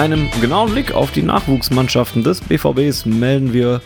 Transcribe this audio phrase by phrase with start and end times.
[0.00, 3.82] Einem genauen Blick auf die Nachwuchsmannschaften des BVBs melden wir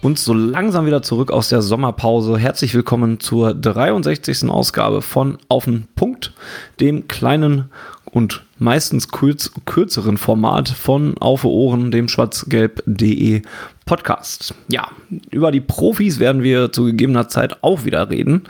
[0.00, 2.38] uns so langsam wieder zurück aus der Sommerpause.
[2.38, 4.48] Herzlich willkommen zur 63.
[4.48, 6.32] Ausgabe von Auf den Punkt,
[6.80, 7.70] dem kleinen
[8.12, 13.40] und meistens kurz, kürzeren Format von Auf Ohren, dem schwarzgelb.de
[13.86, 14.54] Podcast.
[14.68, 14.88] Ja,
[15.30, 18.42] über die Profis werden wir zu gegebener Zeit auch wieder reden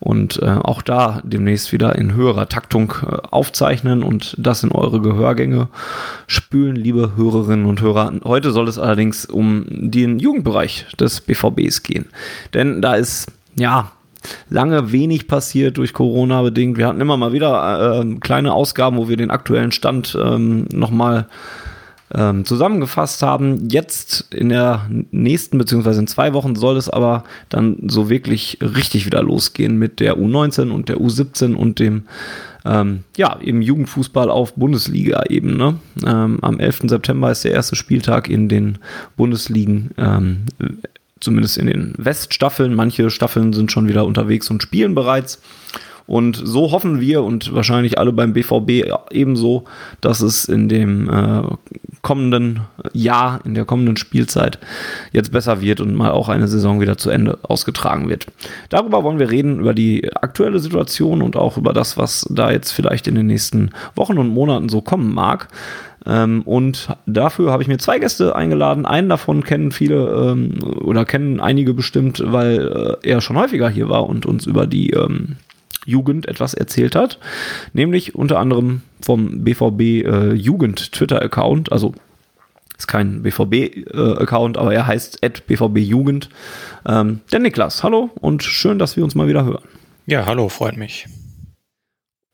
[0.00, 5.00] und äh, auch da demnächst wieder in höherer Taktung äh, aufzeichnen und das in eure
[5.00, 5.68] Gehörgänge
[6.26, 8.12] spülen, liebe Hörerinnen und Hörer.
[8.24, 12.06] Heute soll es allerdings um den Jugendbereich des BVBs gehen,
[12.52, 13.92] denn da ist ja
[14.48, 16.78] lange wenig passiert durch Corona bedingt.
[16.78, 21.26] Wir hatten immer mal wieder äh, kleine Ausgaben, wo wir den aktuellen Stand ähm, nochmal
[22.14, 23.68] ähm, zusammengefasst haben.
[23.68, 29.06] Jetzt in der nächsten beziehungsweise in zwei Wochen soll es aber dann so wirklich richtig
[29.06, 32.04] wieder losgehen mit der U19 und der U17 und dem
[32.64, 35.80] ähm, ja, im Jugendfußball auf Bundesliga-Ebene.
[36.06, 36.82] Ähm, am 11.
[36.86, 38.78] September ist der erste Spieltag in den
[39.16, 40.46] Bundesligen ähm,
[41.24, 42.74] zumindest in den Weststaffeln.
[42.74, 45.40] Manche Staffeln sind schon wieder unterwegs und spielen bereits.
[46.06, 49.64] Und so hoffen wir und wahrscheinlich alle beim BVB ebenso,
[50.02, 51.42] dass es in dem äh,
[52.02, 52.60] kommenden
[52.92, 54.58] Jahr, in der kommenden Spielzeit
[55.12, 58.26] jetzt besser wird und mal auch eine Saison wieder zu Ende ausgetragen wird.
[58.68, 62.72] Darüber wollen wir reden, über die aktuelle Situation und auch über das, was da jetzt
[62.72, 65.48] vielleicht in den nächsten Wochen und Monaten so kommen mag.
[66.06, 68.86] Ähm, und dafür habe ich mir zwei Gäste eingeladen.
[68.86, 73.88] Einen davon kennen viele ähm, oder kennen einige bestimmt, weil äh, er schon häufiger hier
[73.88, 75.36] war und uns über die ähm,
[75.86, 77.18] Jugend etwas erzählt hat.
[77.72, 81.72] Nämlich unter anderem vom BVB äh, Jugend Twitter-Account.
[81.72, 81.94] Also
[82.76, 86.28] ist kein BVB-Account, äh, aber er heißt BVB Jugend.
[86.86, 89.64] Ähm, der Niklas, hallo und schön, dass wir uns mal wieder hören.
[90.06, 91.06] Ja, hallo, freut mich.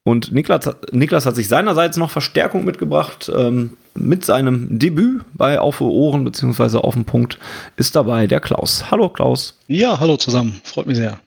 [0.04, 3.30] Und Niklas, Niklas hat sich seinerseits noch Verstärkung mitgebracht.
[3.34, 6.78] Ähm, mit seinem Debüt bei Auf Ohren bzw.
[6.78, 7.38] Auf dem Punkt
[7.76, 8.90] ist dabei der Klaus.
[8.90, 9.58] Hallo Klaus.
[9.66, 10.60] Ja, hallo zusammen.
[10.64, 11.18] Freut mich sehr.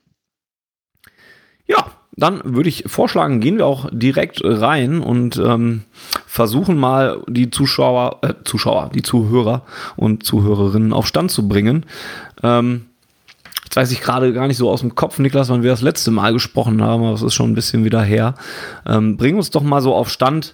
[1.67, 5.83] Ja, dann würde ich vorschlagen, gehen wir auch direkt rein und ähm,
[6.25, 9.63] versuchen mal die Zuschauer, äh, Zuschauer, die Zuhörer
[9.95, 11.85] und Zuhörerinnen auf Stand zu bringen.
[12.43, 12.85] Ähm,
[13.73, 16.11] Jetzt weiß ich gerade gar nicht so aus dem Kopf, Niklas, wann wir das letzte
[16.11, 18.35] Mal gesprochen haben, aber das ist schon ein bisschen wieder her.
[18.85, 20.53] Ähm, bring uns doch mal so auf Stand.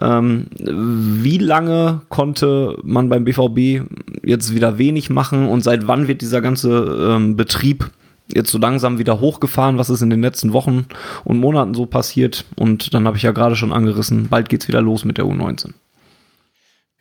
[0.00, 3.86] Ähm, wie lange konnte man beim BVB
[4.24, 7.90] jetzt wieder wenig machen und seit wann wird dieser ganze ähm, Betrieb
[8.34, 9.76] jetzt so langsam wieder hochgefahren?
[9.76, 10.86] Was ist in den letzten Wochen
[11.24, 12.46] und Monaten so passiert?
[12.56, 15.26] Und dann habe ich ja gerade schon angerissen, bald geht es wieder los mit der
[15.26, 15.74] U19.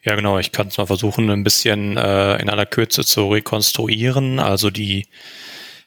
[0.04, 0.40] Ja, genau.
[0.40, 4.40] Ich kann es mal versuchen, ein bisschen äh, in aller Kürze zu rekonstruieren.
[4.40, 5.06] Also die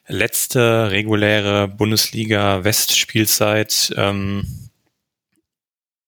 [0.07, 4.69] letzte reguläre Bundesliga West-Spielzeit ähm,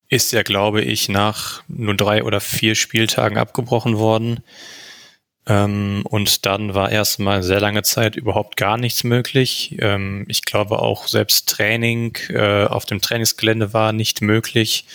[0.08, 4.44] ist ja, glaube ich, nach nur drei oder vier Spieltagen abgebrochen worden.
[5.46, 9.76] Ähm, und dann war erstmal sehr lange Zeit überhaupt gar nichts möglich.
[9.80, 14.86] Ähm, ich glaube auch selbst Training äh, auf dem Trainingsgelände war nicht möglich.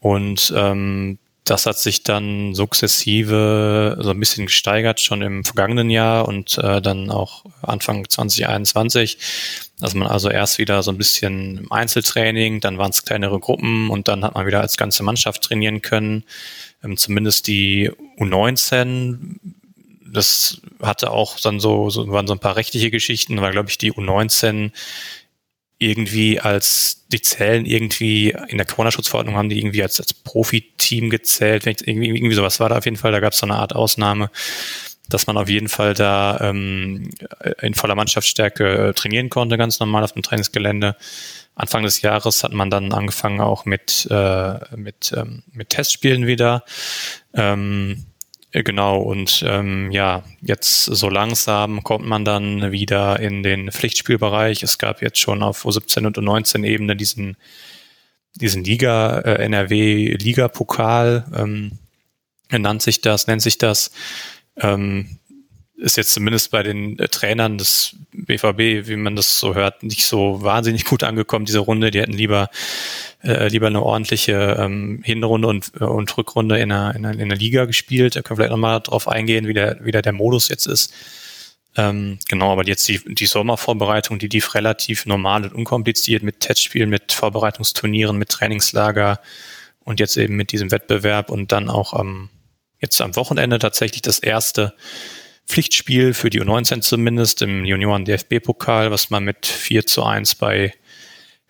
[0.00, 6.26] Und ähm, das hat sich dann sukzessive so ein bisschen gesteigert, schon im vergangenen Jahr
[6.26, 9.18] und äh, dann auch Anfang 2021,
[9.78, 13.90] dass man also erst wieder so ein bisschen im Einzeltraining, dann waren es kleinere Gruppen
[13.90, 16.24] und dann hat man wieder als ganze Mannschaft trainieren können.
[16.82, 19.36] Ähm, zumindest die U19,
[20.06, 23.76] das hatte auch dann so, so waren so ein paar rechtliche Geschichten, weil glaube ich
[23.76, 24.70] die U19
[25.78, 31.66] irgendwie als, die zählen irgendwie, in der Corona-Schutzverordnung haben die irgendwie als, als Profiteam gezählt,
[31.66, 34.30] irgendwie, irgendwie sowas war da auf jeden Fall, da gab es so eine Art Ausnahme,
[35.08, 37.10] dass man auf jeden Fall da ähm,
[37.60, 40.96] in voller Mannschaftsstärke äh, trainieren konnte, ganz normal auf dem Trainingsgelände.
[41.56, 46.64] Anfang des Jahres hat man dann angefangen auch mit, äh, mit, ähm, mit Testspielen wieder.
[47.34, 48.13] Ähm, äh,
[48.62, 54.62] genau, und ähm, ja, jetzt so langsam kommt man dann wieder in den Pflichtspielbereich.
[54.62, 57.36] Es gab jetzt schon auf U17 und U19-Ebene diesen,
[58.36, 61.78] diesen Liga, äh, NRW-Liga-Pokal, ähm,
[62.50, 63.90] nennt sich das, nennt sich das.
[64.56, 65.18] Ähm,
[65.76, 70.06] ist jetzt zumindest bei den äh, Trainern des BVB, wie man das so hört, nicht
[70.06, 71.90] so wahnsinnig gut angekommen, diese Runde.
[71.90, 72.48] Die hätten lieber,
[73.22, 77.28] äh, lieber eine ordentliche ähm, Hinrunde und, äh, und Rückrunde in der, in, der, in
[77.28, 78.16] der Liga gespielt.
[78.16, 80.92] Da können wir vielleicht nochmal drauf eingehen, wie der, wie der, der Modus jetzt ist.
[81.76, 86.88] Ähm, genau, aber jetzt die, die Sommervorbereitung, die lief relativ normal und unkompliziert mit Testspielen,
[86.88, 89.20] mit Vorbereitungsturnieren, mit Trainingslager
[89.80, 92.30] und jetzt eben mit diesem Wettbewerb und dann auch am,
[92.80, 94.72] jetzt am Wochenende tatsächlich das erste
[95.46, 100.72] Pflichtspiel für die U19 zumindest im Junioren-DFB-Pokal, was man mit 4 zu 1 bei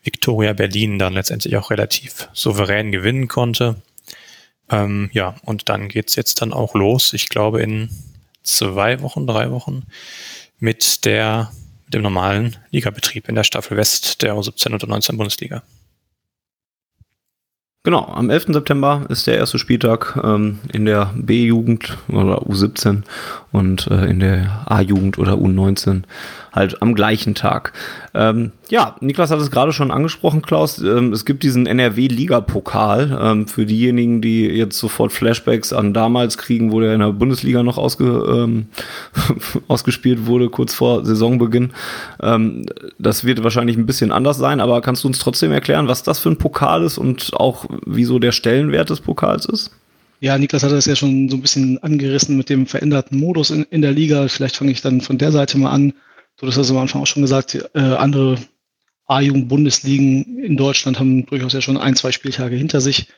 [0.02, 3.82] Victoria Berlin dann letztendlich auch relativ souverän gewinnen konnte.
[4.70, 7.12] Ähm, ja, und dann geht's jetzt dann auch los.
[7.12, 7.88] Ich glaube in
[8.42, 9.84] zwei Wochen, drei Wochen
[10.58, 11.50] mit der
[11.88, 15.62] dem normalen Ligabetrieb in der Staffel West der U17 und U19 Bundesliga.
[17.82, 18.46] Genau, am 11.
[18.48, 23.02] September ist der erste Spieltag ähm, in der B-Jugend oder U17
[23.54, 26.02] und äh, in der A-Jugend oder U19
[26.52, 27.72] halt am gleichen Tag.
[28.12, 30.78] Ähm, ja, Niklas hat es gerade schon angesprochen, Klaus.
[30.78, 36.72] Ähm, es gibt diesen NRW-Liga-Pokal ähm, für diejenigen, die jetzt sofort Flashbacks an damals kriegen,
[36.72, 38.66] wo der in der Bundesliga noch ausge, ähm,
[39.68, 41.72] ausgespielt wurde, kurz vor Saisonbeginn.
[42.22, 42.66] Ähm,
[42.98, 46.18] das wird wahrscheinlich ein bisschen anders sein, aber kannst du uns trotzdem erklären, was das
[46.18, 49.70] für ein Pokal ist und auch wieso der Stellenwert des Pokals ist?
[50.24, 53.64] Ja, Niklas hat das ja schon so ein bisschen angerissen mit dem veränderten Modus in,
[53.64, 54.26] in der Liga.
[54.28, 55.92] Vielleicht fange ich dann von der Seite mal an.
[56.38, 58.38] Du hast das am Anfang auch schon gesagt, äh, andere
[59.04, 63.08] A-Jugend-Bundesligen in Deutschland haben durchaus ja schon ein, zwei Spieltage hinter sich.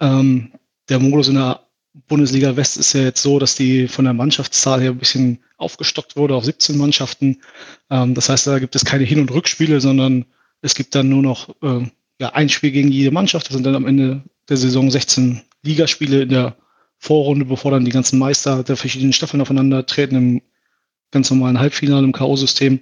[0.00, 0.52] Ähm,
[0.88, 1.60] der Modus in der
[2.08, 6.16] Bundesliga West ist ja jetzt so, dass die von der Mannschaftszahl her ein bisschen aufgestockt
[6.16, 7.36] wurde auf 17 Mannschaften.
[7.90, 10.24] Ähm, das heißt, da gibt es keine Hin- und Rückspiele, sondern
[10.62, 11.86] es gibt dann nur noch äh,
[12.18, 13.48] ja, ein Spiel gegen jede Mannschaft.
[13.48, 16.56] Das sind dann am Ende der Saison 16 Ligaspiele in der
[16.98, 20.42] Vorrunde, bevor dann die ganzen Meister der verschiedenen Staffeln aufeinander treten im
[21.10, 22.80] ganz normalen Halbfinale im K.O.-System.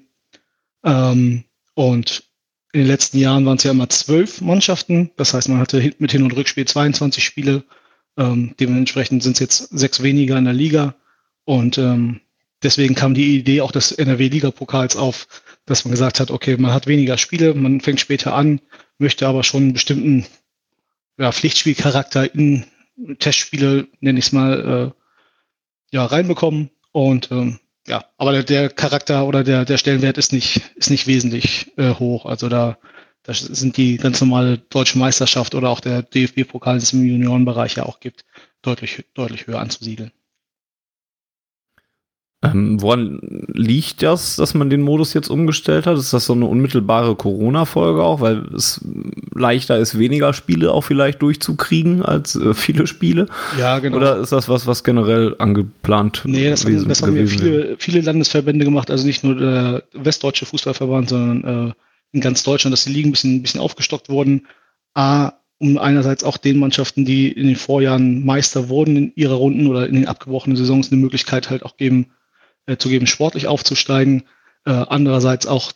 [0.84, 1.44] Ähm,
[1.74, 2.24] und
[2.72, 5.10] in den letzten Jahren waren es ja immer zwölf Mannschaften.
[5.16, 7.64] Das heißt, man hatte mit Hin- und Rückspiel 22 Spiele.
[8.16, 10.94] Ähm, dementsprechend sind es jetzt sechs weniger in der Liga.
[11.44, 12.20] Und ähm,
[12.62, 15.28] deswegen kam die Idee auch des NRW-Liga-Pokals auf,
[15.66, 18.60] dass man gesagt hat, okay, man hat weniger Spiele, man fängt später an,
[18.98, 20.26] möchte aber schon einen bestimmten
[21.18, 22.64] ja, Pflichtspielcharakter in
[23.18, 26.70] Testspiele, nenne ich es mal, äh, ja, reinbekommen.
[26.92, 31.06] Und ähm, ja, aber der, der, Charakter oder der, der Stellenwert ist nicht, ist nicht
[31.06, 32.26] wesentlich äh, hoch.
[32.26, 32.78] Also da,
[33.22, 37.76] da sind die ganz normale deutsche Meisterschaft oder auch der DFB-Pokal, das es im Juniorenbereich
[37.76, 38.24] ja auch gibt,
[38.62, 40.12] deutlich, deutlich höher anzusiedeln.
[42.52, 43.20] Ähm, woran
[43.52, 45.96] liegt das, dass man den Modus jetzt umgestellt hat?
[45.96, 48.80] Ist das so eine unmittelbare Corona-Folge auch, weil es
[49.34, 53.26] leichter ist, weniger Spiele auch vielleicht durchzukriegen als äh, viele Spiele?
[53.58, 53.96] Ja, genau.
[53.96, 57.76] Oder ist das was, was generell angeplant Nee, das, gewesen, haben, das haben ja viele,
[57.78, 61.72] viele Landesverbände gemacht, also nicht nur der Westdeutsche Fußballverband, sondern äh,
[62.12, 64.46] in ganz Deutschland, dass die Ligen ein bisschen, ein bisschen aufgestockt wurden.
[64.94, 69.66] A, um einerseits auch den Mannschaften, die in den Vorjahren Meister wurden in ihrer Runden
[69.66, 72.08] oder in den abgebrochenen Saisons eine Möglichkeit halt auch geben,
[72.66, 74.24] äh, zu geben, sportlich aufzusteigen.
[74.64, 75.72] Äh, andererseits auch,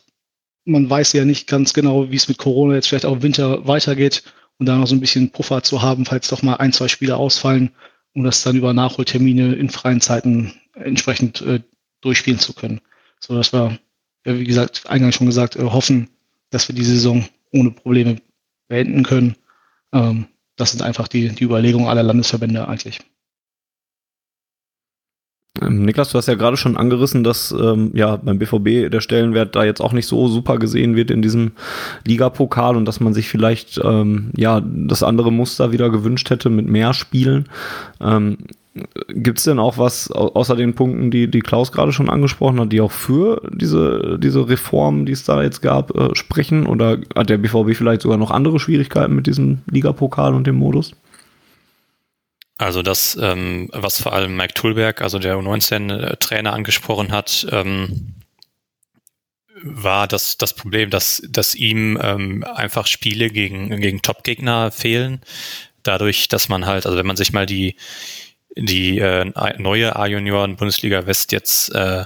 [0.65, 3.67] man weiß ja nicht ganz genau, wie es mit Corona jetzt vielleicht auch im Winter
[3.67, 4.23] weitergeht
[4.57, 7.17] und da noch so ein bisschen Puffer zu haben, falls doch mal ein, zwei Spiele
[7.17, 7.71] ausfallen,
[8.13, 11.61] um das dann über Nachholtermine in freien Zeiten entsprechend äh,
[12.01, 12.81] durchspielen zu können.
[13.19, 13.79] So dass wir,
[14.25, 16.09] ja, wie gesagt, eingangs schon gesagt, äh, hoffen,
[16.49, 18.17] dass wir die Saison ohne Probleme
[18.67, 19.35] beenden können.
[19.93, 22.99] Ähm, das sind einfach die, die Überlegungen aller Landesverbände eigentlich.
[25.61, 29.55] Ähm, Niklas, du hast ja gerade schon angerissen, dass ähm, ja beim BVB der Stellenwert
[29.55, 31.51] da jetzt auch nicht so super gesehen wird in diesem
[32.05, 36.67] Ligapokal und dass man sich vielleicht ähm, ja das andere Muster wieder gewünscht hätte mit
[36.67, 37.45] mehr Spielen.
[38.01, 38.37] Ähm,
[39.09, 42.71] Gibt es denn auch was außer den Punkten, die, die Klaus gerade schon angesprochen hat,
[42.71, 46.65] die auch für diese, diese Reform, die es da jetzt gab, äh, sprechen?
[46.65, 50.93] Oder hat der BVB vielleicht sogar noch andere Schwierigkeiten mit diesem Ligapokal und dem Modus?
[52.59, 58.15] Also das, ähm, was vor allem Mike Tulberg, also der U19-Trainer, angesprochen hat, ähm,
[59.63, 65.21] war das, das Problem, dass, dass ihm ähm, einfach Spiele gegen, gegen Top-Gegner fehlen.
[65.83, 67.77] Dadurch, dass man halt, also wenn man sich mal die,
[68.57, 72.03] die äh, neue A-Junioren-Bundesliga West jetzt, äh,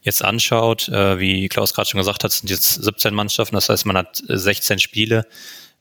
[0.00, 3.84] jetzt anschaut, äh, wie Klaus gerade schon gesagt hat, sind jetzt 17 Mannschaften, das heißt,
[3.84, 5.26] man hat 16 Spiele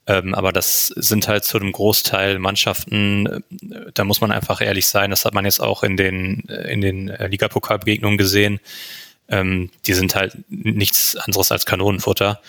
[0.09, 3.41] ähm, aber das sind halt zu einem Großteil Mannschaften, äh,
[3.93, 6.81] da muss man einfach ehrlich sein, das hat man jetzt auch in den, äh, in
[6.81, 8.59] den äh, Ligapokalbegegnungen gesehen.
[9.27, 12.41] Ähm, die sind halt nichts anderes als Kanonenfutter.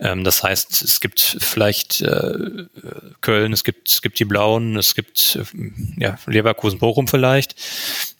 [0.00, 2.64] Ähm, das heißt, es gibt vielleicht äh,
[3.20, 5.44] Köln, es gibt, es gibt die Blauen, es gibt äh,
[5.96, 7.54] ja, Leverkusen, Bochum vielleicht.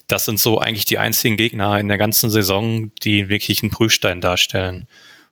[0.06, 4.20] das sind so eigentlich die einzigen Gegner in der ganzen Saison, die wirklich einen Prüfstein
[4.20, 4.86] darstellen.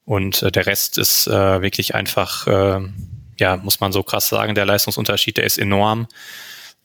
[0.04, 2.48] Und äh, der Rest ist wirklich einfach,
[3.42, 6.06] ja, muss man so krass sagen, der Leistungsunterschied, der ist enorm.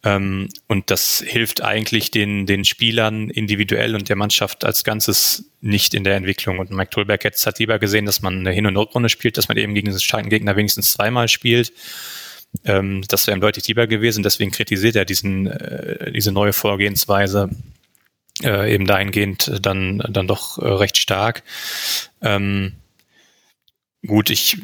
[0.03, 5.93] Ähm, und das hilft eigentlich den, den Spielern individuell und der Mannschaft als Ganzes nicht
[5.93, 6.57] in der Entwicklung.
[6.57, 9.49] Und Mike Tulberg jetzt hat lieber gesehen, dass man eine Hin- und Rückrunde spielt, dass
[9.49, 11.71] man eben gegen den starken Gegner wenigstens zweimal spielt.
[12.65, 14.23] Ähm, das wäre ihm deutlich lieber gewesen.
[14.23, 17.51] Deswegen kritisiert er diesen, äh, diese neue Vorgehensweise
[18.43, 21.43] äh, eben dahingehend dann, dann doch äh, recht stark.
[22.23, 22.73] Ähm,
[24.07, 24.57] gut, ich,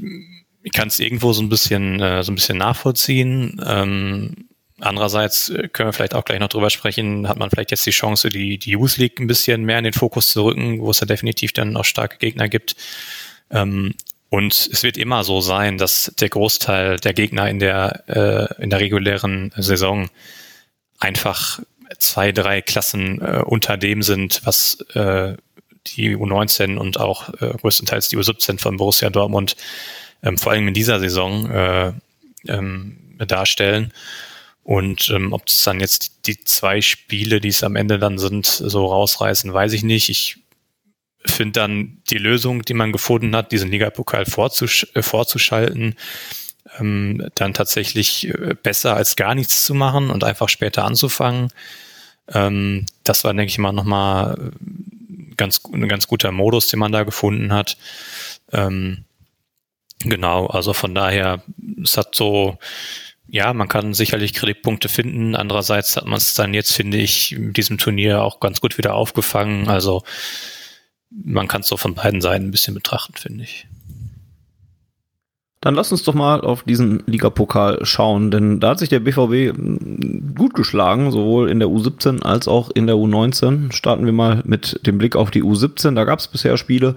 [0.64, 3.62] ich kann es irgendwo so ein bisschen, äh, so ein bisschen nachvollziehen.
[3.66, 4.48] Ähm,
[4.80, 7.92] andererseits äh, können wir vielleicht auch gleich noch drüber sprechen, hat man vielleicht jetzt die
[7.92, 11.02] Chance, die, die Youth League ein bisschen mehr in den Fokus zu rücken, wo es
[11.02, 12.76] ja definitiv dann auch starke Gegner gibt.
[13.52, 13.94] Ähm,
[14.30, 18.70] und es wird immer so sein, dass der Großteil der Gegner in der, äh, in
[18.72, 20.10] der regulären Saison
[20.98, 21.60] einfach
[22.00, 25.36] zwei, drei Klassen äh, unter dem sind, was äh,
[25.88, 29.56] die U19 und auch äh, größtenteils die U17 von Borussia Dortmund
[30.24, 31.94] ähm, vor allem in dieser Saison äh,
[32.48, 33.92] ähm, darstellen.
[34.64, 38.18] Und ähm, ob es dann jetzt die, die zwei Spiele, die es am Ende dann
[38.18, 40.10] sind, so rausreißen, weiß ich nicht.
[40.10, 40.38] Ich
[41.26, 45.96] finde dann die Lösung, die man gefunden hat, diesen Ligapokal vorzusch äh, vorzuschalten,
[46.80, 51.50] ähm, dann tatsächlich äh, besser als gar nichts zu machen und einfach später anzufangen.
[52.30, 56.94] Ähm, das war, denke ich mal, nochmal äh, ganz, ein ganz guter Modus, den man
[56.94, 57.78] da gefunden hat.
[58.52, 59.04] Ähm,
[60.04, 61.44] genau, also von daher,
[61.82, 62.58] es hat so
[63.34, 65.36] ja, man kann sicherlich Kritikpunkte finden.
[65.36, 68.94] Andererseits hat man es dann jetzt, finde ich, mit diesem Turnier auch ganz gut wieder
[68.94, 69.70] aufgefangen.
[69.70, 70.04] Also
[71.10, 73.66] man kann es so von beiden Seiten ein bisschen betrachten, finde ich.
[75.64, 79.56] Dann lass uns doch mal auf diesen Ligapokal schauen, denn da hat sich der BVB
[79.56, 83.72] hm, gut geschlagen, sowohl in der U17 als auch in der U19.
[83.72, 85.96] Starten wir mal mit dem Blick auf die U17.
[85.96, 86.96] Da gab es bisher Spiele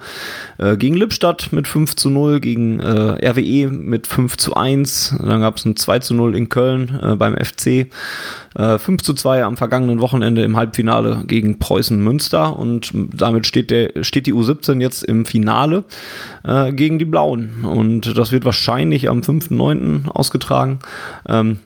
[0.58, 5.42] äh, gegen Lippstadt mit 5 zu 0, gegen äh, RWE mit 5 zu 1, dann
[5.42, 7.86] gab es ein 2 zu 0 in Köln äh, beim FC.
[8.56, 13.70] 5 äh, zu 2 am vergangenen Wochenende im Halbfinale gegen Preußen Münster und damit steht,
[13.70, 15.84] der, steht die U17 jetzt im Finale
[16.46, 20.08] äh, gegen die Blauen und das wird wahrscheinlich am 5.9.
[20.08, 20.78] ausgetragen.
[21.28, 21.58] Ähm,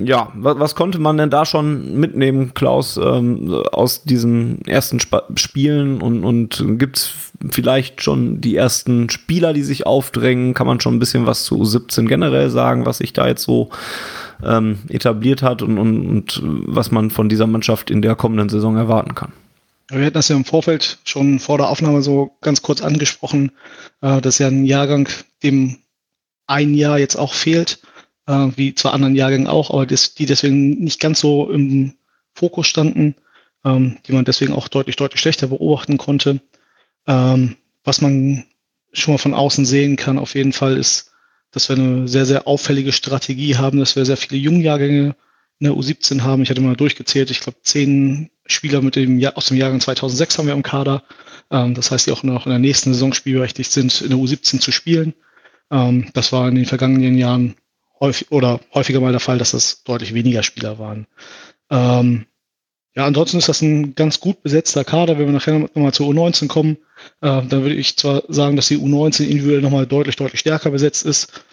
[0.00, 5.26] ja, was, was, konnte man denn da schon mitnehmen, Klaus, ähm, aus diesen ersten Sp
[5.34, 7.10] Spielen und, und gibt es
[7.50, 10.54] vielleicht schon die ersten Spieler, die sich aufdrängen?
[10.54, 13.70] Kann man schon ein bisschen was zu U17 generell sagen, was sich da jetzt so
[14.44, 18.76] ähm, etabliert hat und, und, und was man von dieser Mannschaft in der kommenden Saison
[18.76, 19.32] erwarten kann.
[19.90, 23.52] Wir hatten das ja im Vorfeld schon vor der Aufnahme so ganz kurz angesprochen.
[24.02, 25.08] Äh, das ist ja ein Jahrgang,
[25.42, 25.78] dem
[26.46, 27.80] ein Jahr jetzt auch fehlt,
[28.26, 31.94] äh, wie zwar anderen Jahrgängen auch, aber das, die deswegen nicht ganz so im
[32.34, 33.16] Fokus standen,
[33.64, 36.40] ähm, die man deswegen auch deutlich, deutlich schlechter beobachten konnte.
[37.06, 38.44] Ähm, was man
[38.92, 41.08] schon mal von außen sehen kann, auf jeden Fall ist
[41.50, 45.16] dass wir eine sehr, sehr auffällige Strategie haben, dass wir sehr viele Jungjahrgänge
[45.60, 46.42] in der U17 haben.
[46.42, 50.38] Ich hatte mal durchgezählt, ich glaube, zehn Spieler mit dem Jahr, aus dem Jahrgang 2006
[50.38, 51.02] haben wir im Kader.
[51.50, 54.60] Ähm, das heißt, die auch noch in der nächsten Saison spielberechtigt sind, in der U17
[54.60, 55.14] zu spielen.
[55.70, 57.54] Ähm, das war in den vergangenen Jahren
[58.00, 61.06] häufig oder häufiger mal der Fall, dass das deutlich weniger Spieler waren.
[61.70, 62.26] Ähm,
[62.94, 65.18] ja, ansonsten ist das ein ganz gut besetzter Kader.
[65.18, 66.78] Wenn wir nachher nochmal zur U19 kommen,
[67.20, 71.04] äh, dann würde ich zwar sagen, dass die U19 individuell nochmal deutlich, deutlich stärker besetzt
[71.06, 71.44] ist.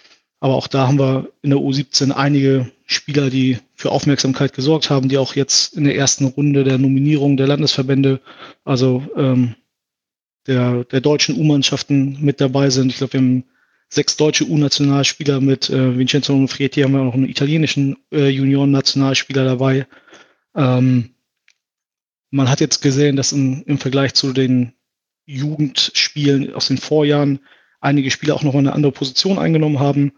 [0.45, 5.09] Aber auch da haben wir in der U17 einige Spieler, die für Aufmerksamkeit gesorgt haben,
[5.09, 8.21] die auch jetzt in der ersten Runde der Nominierung der Landesverbände,
[8.63, 9.55] also ähm,
[10.45, 12.91] der, der deutschen U-Mannschaften mit dabei sind.
[12.91, 13.43] Ich glaube, wir haben
[13.89, 19.45] sechs deutsche U-Nationalspieler mit äh, Vincenzo Onofrieti, haben wir auch noch einen italienischen äh, Junioren-Nationalspieler
[19.45, 19.87] dabei.
[20.53, 21.15] Ähm,
[22.29, 24.73] man hat jetzt gesehen, dass im, im Vergleich zu den
[25.25, 27.39] Jugendspielen aus den Vorjahren
[27.81, 30.11] einige Spieler auch noch mal eine andere Position eingenommen haben.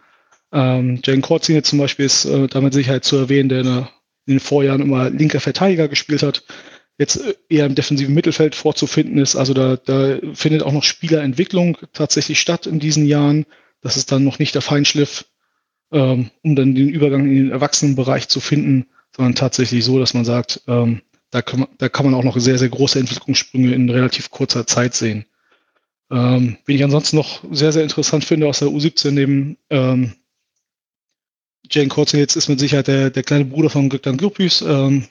[0.52, 3.86] Ähm, Jane Korzine zum Beispiel ist äh, damit Sicherheit zu erwähnen, der in, in,
[4.28, 6.44] den Vorjahren immer linker Verteidiger gespielt hat,
[6.98, 9.36] jetzt äh, eher im defensiven Mittelfeld vorzufinden ist.
[9.36, 13.46] Also da, da findet auch noch Spielerentwicklung tatsächlich statt in diesen Jahren.
[13.82, 15.26] Das ist dann noch nicht der Feinschliff,
[15.92, 20.26] ähm, um dann den Übergang in den Erwachsenenbereich zu finden, sondern tatsächlich so, dass man
[20.26, 23.90] sagt, ähm, da kann, man, da kann man auch noch sehr, sehr große Entwicklungssprünge in
[23.90, 25.26] relativ kurzer Zeit sehen.
[26.10, 30.14] Ähm, wen ich ansonsten noch sehr, sehr interessant finde aus der U17 neben ähm,
[31.70, 35.08] Jane jetzt ist mit Sicherheit der, der kleine Bruder von Göktan Gürpüs, ähm,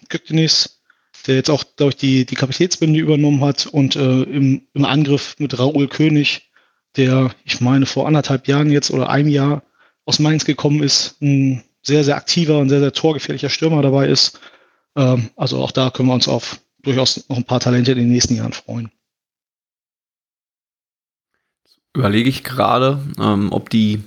[1.27, 5.35] der jetzt auch, glaube ich, die, die Kapitätsbinde übernommen hat und äh, im, im Angriff
[5.39, 6.51] mit Raoul König,
[6.97, 9.63] der, ich meine, vor anderthalb Jahren jetzt oder einem Jahr
[10.05, 14.39] aus Mainz gekommen ist, ein sehr, sehr aktiver und sehr, sehr torgefährlicher Stürmer dabei ist
[14.97, 18.09] ähm, also auch da können wir uns auf durchaus noch ein paar Talente in den
[18.09, 18.91] nächsten Jahren freuen.
[21.95, 24.03] Überlege ich gerade, ähm, ob die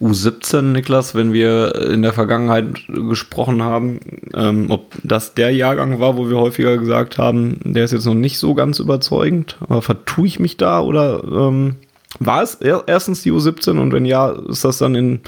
[0.00, 4.00] U17, Niklas, wenn wir in der Vergangenheit gesprochen haben,
[4.34, 8.14] ähm, ob das der Jahrgang war, wo wir häufiger gesagt haben, der ist jetzt noch
[8.14, 9.58] nicht so ganz überzeugend.
[9.60, 11.76] Aber vertue ich mich da oder ähm,
[12.18, 15.20] war es erstens die U17 und wenn ja, ist das dann in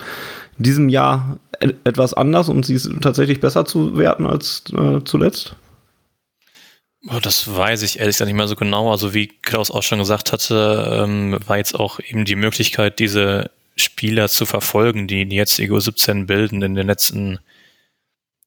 [0.57, 5.55] diesem Jahr etwas anders und sie ist tatsächlich besser zu werten als äh, zuletzt?
[7.23, 8.91] Das weiß ich ehrlich gesagt nicht mehr so genau.
[8.91, 13.51] Also wie Klaus auch schon gesagt hatte, ähm, war jetzt auch eben die Möglichkeit, diese
[13.77, 17.39] Spieler zu verfolgen, die die jetzt Ego 17 bilden, in den letzten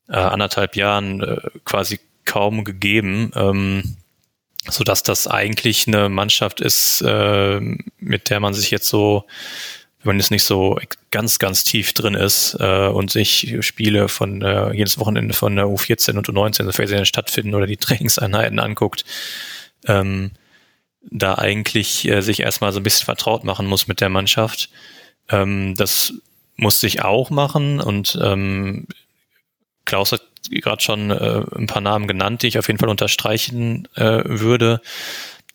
[0.08, 3.98] äh, anderthalb Jahren äh, quasi kaum gegeben, ähm,
[4.68, 7.60] so dass das eigentlich eine Mannschaft ist, äh,
[8.00, 9.26] mit der man sich jetzt so,
[10.00, 10.80] wenn man jetzt nicht so
[11.12, 15.66] ganz, ganz tief drin ist äh, und sich Spiele von äh, jedes Wochenende von der
[15.66, 19.06] U14 und U19, sofern sie stattfinden oder die Trainingseinheiten anguckt,
[19.86, 20.32] ähm,
[21.12, 24.70] da eigentlich äh, sich erstmal so ein bisschen vertraut machen muss mit der Mannschaft.
[25.30, 26.14] Ähm, das
[26.58, 28.88] musste ich auch machen und ähm,
[29.86, 33.88] Klaus hat gerade schon äh, ein paar Namen genannt, die ich auf jeden Fall unterstreichen
[33.96, 34.82] äh, würde,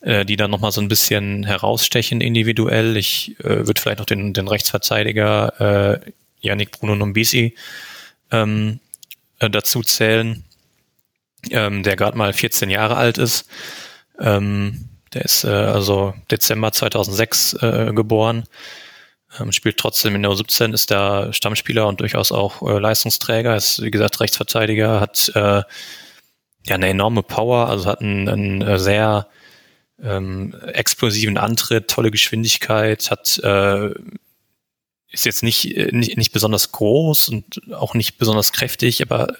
[0.01, 2.97] äh, die dann nochmal so ein bisschen herausstechen individuell.
[2.97, 7.55] Ich äh, würde vielleicht noch den, den Rechtsverteidiger äh, Yannick Bruno Nombisi
[8.31, 8.79] ähm,
[9.39, 10.43] äh, dazu zählen,
[11.49, 13.47] ähm, der gerade mal 14 Jahre alt ist.
[14.19, 18.45] Ähm, der ist äh, also Dezember 2006 äh, geboren
[19.39, 23.81] ähm, spielt trotzdem in der U17, ist der Stammspieler und durchaus auch äh, Leistungsträger, ist
[23.81, 25.63] wie gesagt Rechtsverteidiger, hat äh,
[26.63, 29.27] ja eine enorme Power, also hat einen, einen äh, sehr
[30.03, 33.91] ähm, explosiven Antritt, tolle Geschwindigkeit, hat äh,
[35.11, 39.35] ist jetzt nicht, äh, nicht, nicht besonders groß und auch nicht besonders kräftig, aber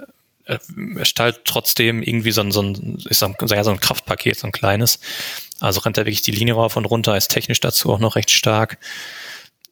[0.46, 4.52] er stellt trotzdem irgendwie so ein, so ein, so ein, so ein Kraftpaket, so ein
[4.52, 5.00] kleines.
[5.60, 8.32] Also rennt er wirklich die Linie rauf und runter, ist technisch dazu auch noch recht
[8.32, 8.78] stark.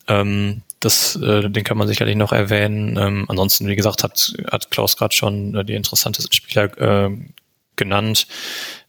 [0.10, 2.98] Ähm, das, äh, den kann man sicherlich noch erwähnen.
[2.98, 7.18] Ähm, ansonsten, wie gesagt, hat, hat Klaus gerade schon äh, die interessantesten Spieler äh,
[7.76, 8.28] genannt.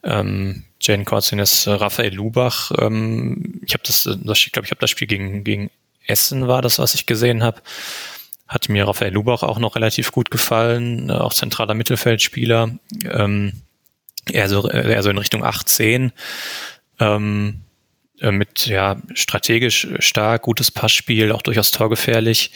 [0.02, 2.72] Ähm, Jane Korzines, äh, Raphael Lubach.
[2.78, 5.70] Ähm, ich habe das, das ich glaube, ich habe das Spiel gegen, gegen
[6.06, 7.60] Essen war das, was ich gesehen habe.
[8.48, 12.70] Hat mir Raphael Lubach auch noch relativ gut gefallen, äh, auch zentraler Mittelfeldspieler.
[13.04, 13.62] Ähm,
[14.30, 16.12] eher, so, eher so in Richtung 18.
[16.98, 17.69] Ähm, äh,
[18.22, 22.52] mit ja strategisch stark, gutes Passspiel, auch durchaus torgefährlich.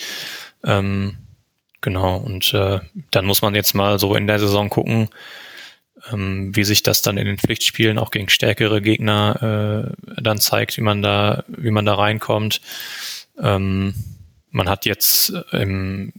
[0.64, 1.16] Ähm,
[1.80, 5.08] genau, und äh, dann muss man jetzt mal so in der Saison gucken,
[6.12, 10.76] ähm, wie sich das dann in den Pflichtspielen auch gegen stärkere Gegner äh, dann zeigt,
[10.76, 12.60] wie man da, wie man da reinkommt.
[13.40, 13.94] Ähm,
[14.50, 16.12] man hat jetzt im,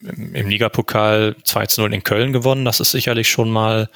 [0.00, 2.64] im, im Ligapokal 2 zu 0 in Köln gewonnen.
[2.64, 3.88] Das ist sicherlich schon mal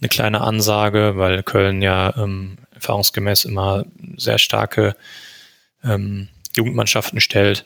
[0.00, 3.84] eine kleine Ansage, weil Köln ja ähm, erfahrungsgemäß immer
[4.16, 4.96] sehr starke
[5.82, 7.64] ähm, Jugendmannschaften stellt.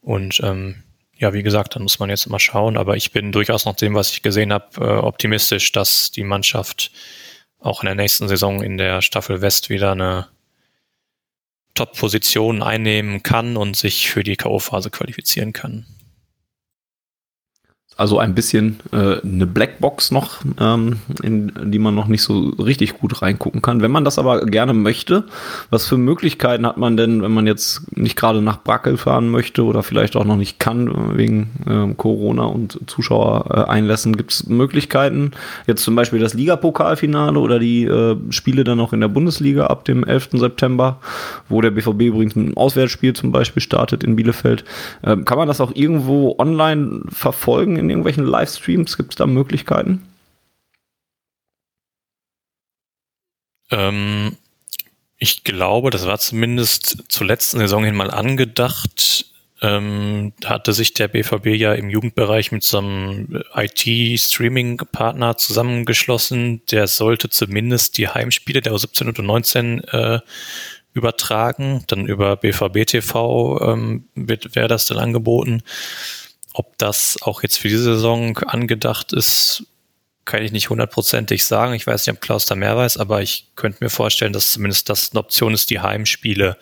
[0.00, 0.82] Und ähm,
[1.16, 2.76] ja, wie gesagt, dann muss man jetzt mal schauen.
[2.76, 6.90] Aber ich bin durchaus nach dem, was ich gesehen habe, äh, optimistisch, dass die Mannschaft
[7.58, 10.28] auch in der nächsten Saison in der Staffel West wieder eine
[11.74, 15.86] Top-Position einnehmen kann und sich für die K.O.-Phase qualifizieren kann
[18.00, 22.98] also ein bisschen äh, eine Blackbox noch, ähm, in die man noch nicht so richtig
[22.98, 23.82] gut reingucken kann.
[23.82, 25.24] Wenn man das aber gerne möchte,
[25.68, 29.64] was für Möglichkeiten hat man denn, wenn man jetzt nicht gerade nach Brackel fahren möchte
[29.64, 34.16] oder vielleicht auch noch nicht kann wegen äh, Corona und Zuschauereinlässen?
[34.16, 35.32] Gibt es Möglichkeiten,
[35.66, 39.84] jetzt zum Beispiel das Ligapokalfinale oder die äh, Spiele dann noch in der Bundesliga ab
[39.84, 40.30] dem 11.
[40.32, 41.00] September,
[41.50, 44.64] wo der BVB übrigens einem Auswärtsspiel zum Beispiel startet in Bielefeld.
[45.04, 48.96] Ähm, kann man das auch irgendwo online verfolgen in irgendwelchen Livestreams?
[48.96, 50.06] Gibt es da Möglichkeiten?
[53.70, 54.36] Ähm,
[55.18, 59.26] ich glaube, das war zumindest zur letzten Saison hin mal angedacht.
[59.62, 66.62] Ähm, hatte sich der BVB ja im Jugendbereich mit so einem IT-Streaming-Partner zusammengeschlossen.
[66.70, 70.20] Der sollte zumindest die Heimspiele der U17 und U19 äh,
[70.94, 71.84] übertragen.
[71.88, 75.62] Dann über BVB TV ähm, wäre das dann angeboten.
[76.52, 79.64] Ob das auch jetzt für diese Saison angedacht ist,
[80.24, 81.74] kann ich nicht hundertprozentig sagen.
[81.74, 84.88] Ich weiß nicht, ob Klaus da mehr weiß, aber ich könnte mir vorstellen, dass zumindest
[84.88, 86.56] das eine Option ist, die Heimspiele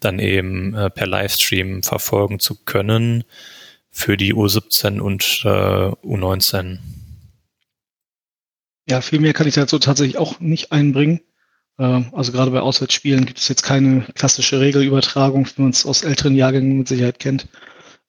[0.00, 3.24] dann eben äh, per Livestream verfolgen zu können
[3.90, 6.78] für die U17 und äh, U19.
[8.88, 11.20] Ja, viel mehr kann ich dazu tatsächlich auch nicht einbringen.
[11.78, 16.02] Äh, also gerade bei Auswärtsspielen gibt es jetzt keine klassische Regelübertragung, wie man es aus
[16.02, 17.46] älteren Jahrgängen mit Sicherheit kennt.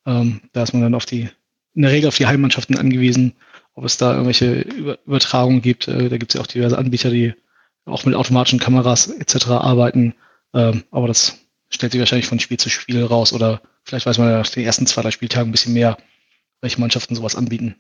[0.06, 1.30] Ähm, da ist man dann auf die,
[1.74, 3.34] in der Regel auf die Heimmannschaften angewiesen.
[3.76, 5.88] ob es da irgendwelche Über Übertragungen gibt.
[5.88, 7.34] Äh, da gibt es ja auch diverse Anbieter, die
[7.86, 9.48] auch mit automatischen Kameras etc.
[9.48, 10.13] arbeiten.
[10.54, 11.39] Ähm, aber das
[11.70, 14.63] stellt sich wahrscheinlich von Spiel zu Spiel raus oder vielleicht weiß man ja nach den
[14.63, 15.98] ersten zwei, drei Spieltagen ein bisschen mehr,
[16.62, 17.76] welche Mannschaften sowas anbieten.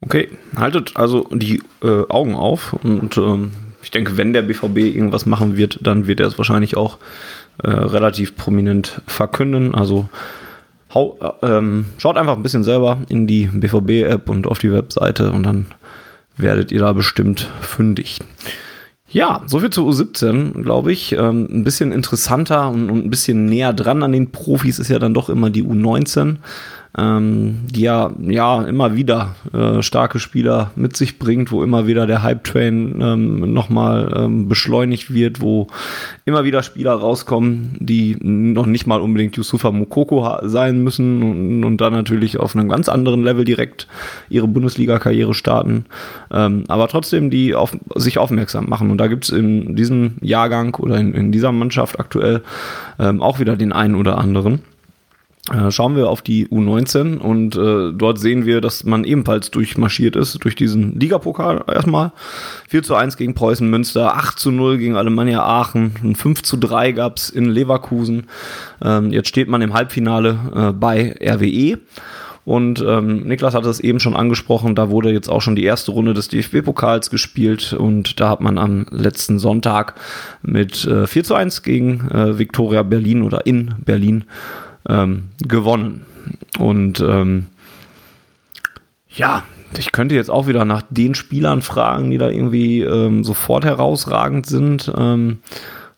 [0.00, 5.26] Okay, haltet also die äh, Augen auf und ähm, ich denke, wenn der BVB irgendwas
[5.26, 6.98] machen wird, dann wird er es wahrscheinlich auch
[7.62, 9.74] äh, relativ prominent verkünden.
[9.74, 10.08] Also
[10.94, 15.32] hau, äh, ähm, schaut einfach ein bisschen selber in die BVB-App und auf die Webseite
[15.32, 15.66] und dann
[16.36, 18.20] werdet ihr da bestimmt fündig.
[19.08, 21.12] Ja, soviel zu U17, glaube ich.
[21.12, 24.98] Ähm, ein bisschen interessanter und, und, ein bisschen näher dran an den Profis ist ja
[24.98, 26.38] dann doch immer die U19
[26.96, 32.06] ähm, die ja, ja immer wieder äh, starke Spieler mit sich bringt, wo immer wieder
[32.06, 35.66] der Hype-Train ähm, nochmal ähm, beschleunigt wird, wo
[36.24, 41.80] immer wieder Spieler rauskommen, die noch nicht mal unbedingt Yusufa Mukoko sein müssen und, und
[41.80, 43.88] dann natürlich auf einem ganz anderen Level direkt
[44.28, 45.86] ihre Bundesliga-Karriere starten,
[46.32, 48.90] ähm, aber trotzdem die auf sich aufmerksam machen.
[48.90, 52.42] Und da gibt es in diesem Jahrgang oder in, in dieser Mannschaft aktuell
[53.00, 54.62] ähm, auch wieder den einen oder anderen.
[55.52, 60.16] Äh, schauen wir auf die U19 und äh, dort sehen wir, dass man ebenfalls durchmarschiert
[60.16, 62.12] ist, durch diesen Ligapokal erstmal.
[62.70, 66.56] 4 zu 1 gegen Preußen Münster, 8 zu 0 gegen Alemannia Aachen, ein 5 zu
[66.56, 68.26] 3 gab's in Leverkusen.
[68.82, 71.78] Ähm, jetzt steht man im Halbfinale äh, bei RWE.
[72.46, 75.92] Und ähm, Niklas hat es eben schon angesprochen, da wurde jetzt auch schon die erste
[75.92, 79.94] Runde des DFB-Pokals gespielt und da hat man am letzten Sonntag
[80.42, 84.24] mit äh, 4 zu 1 gegen äh, Viktoria Berlin oder in Berlin
[84.88, 86.04] ähm, gewonnen.
[86.58, 87.46] Und ähm,
[89.08, 89.42] ja,
[89.78, 94.46] ich könnte jetzt auch wieder nach den Spielern fragen, die da irgendwie ähm, sofort herausragend
[94.46, 94.92] sind.
[94.96, 95.38] Ähm,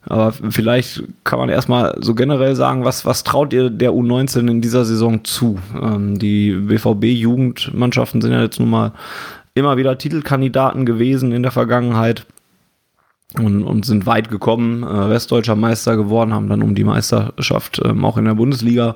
[0.09, 4.61] aber vielleicht kann man erstmal so generell sagen, was, was traut ihr der U19 in
[4.61, 5.59] dieser Saison zu?
[5.75, 8.93] Ähm, die BVB-Jugendmannschaften sind ja jetzt nun mal
[9.55, 12.25] immer wieder Titelkandidaten gewesen in der Vergangenheit
[13.39, 18.05] und, und sind weit gekommen, äh, westdeutscher Meister geworden, haben dann um die Meisterschaft ähm,
[18.05, 18.95] auch in der Bundesliga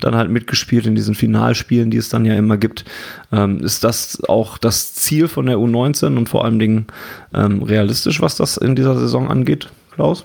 [0.00, 2.84] dann halt mitgespielt in diesen Finalspielen, die es dann ja immer gibt.
[3.32, 6.86] Ähm, ist das auch das Ziel von der U19 und vor allen Dingen
[7.34, 10.24] ähm, realistisch, was das in dieser Saison angeht, Klaus?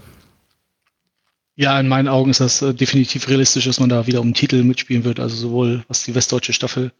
[1.56, 4.64] Ja, in meinen Augen ist das äh, definitiv realistisch, dass man da wieder um Titel
[4.64, 6.92] mitspielen wird, also sowohl was die westdeutsche Staffel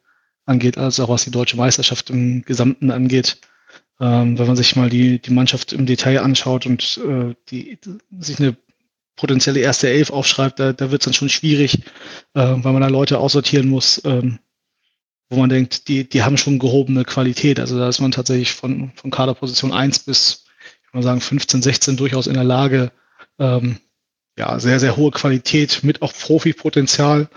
[0.48, 3.38] angeht, als auch was die deutsche Meisterschaft im Gesamten angeht.
[4.00, 7.80] Ähm, wenn man sich mal die, die Mannschaft im Detail anschaut und äh, die,
[8.20, 8.56] sich eine
[9.16, 11.80] potenzielle erste Elf aufschreibt, da, da wird es dann schon schwierig,
[12.36, 14.40] äh, weil man da Leute aussortieren muss, ähm,
[15.30, 17.60] wo man denkt, die, die haben schon gehobene Qualität.
[17.60, 20.46] Also da ist man tatsächlich von, von Kaderposition 1 bis,
[20.86, 22.92] ich würde sagen, 15, 16 durchaus in der Lage,
[23.40, 23.78] ähm,
[24.38, 27.28] ja, sehr, sehr hohe Qualität mit auch Profipotenzial.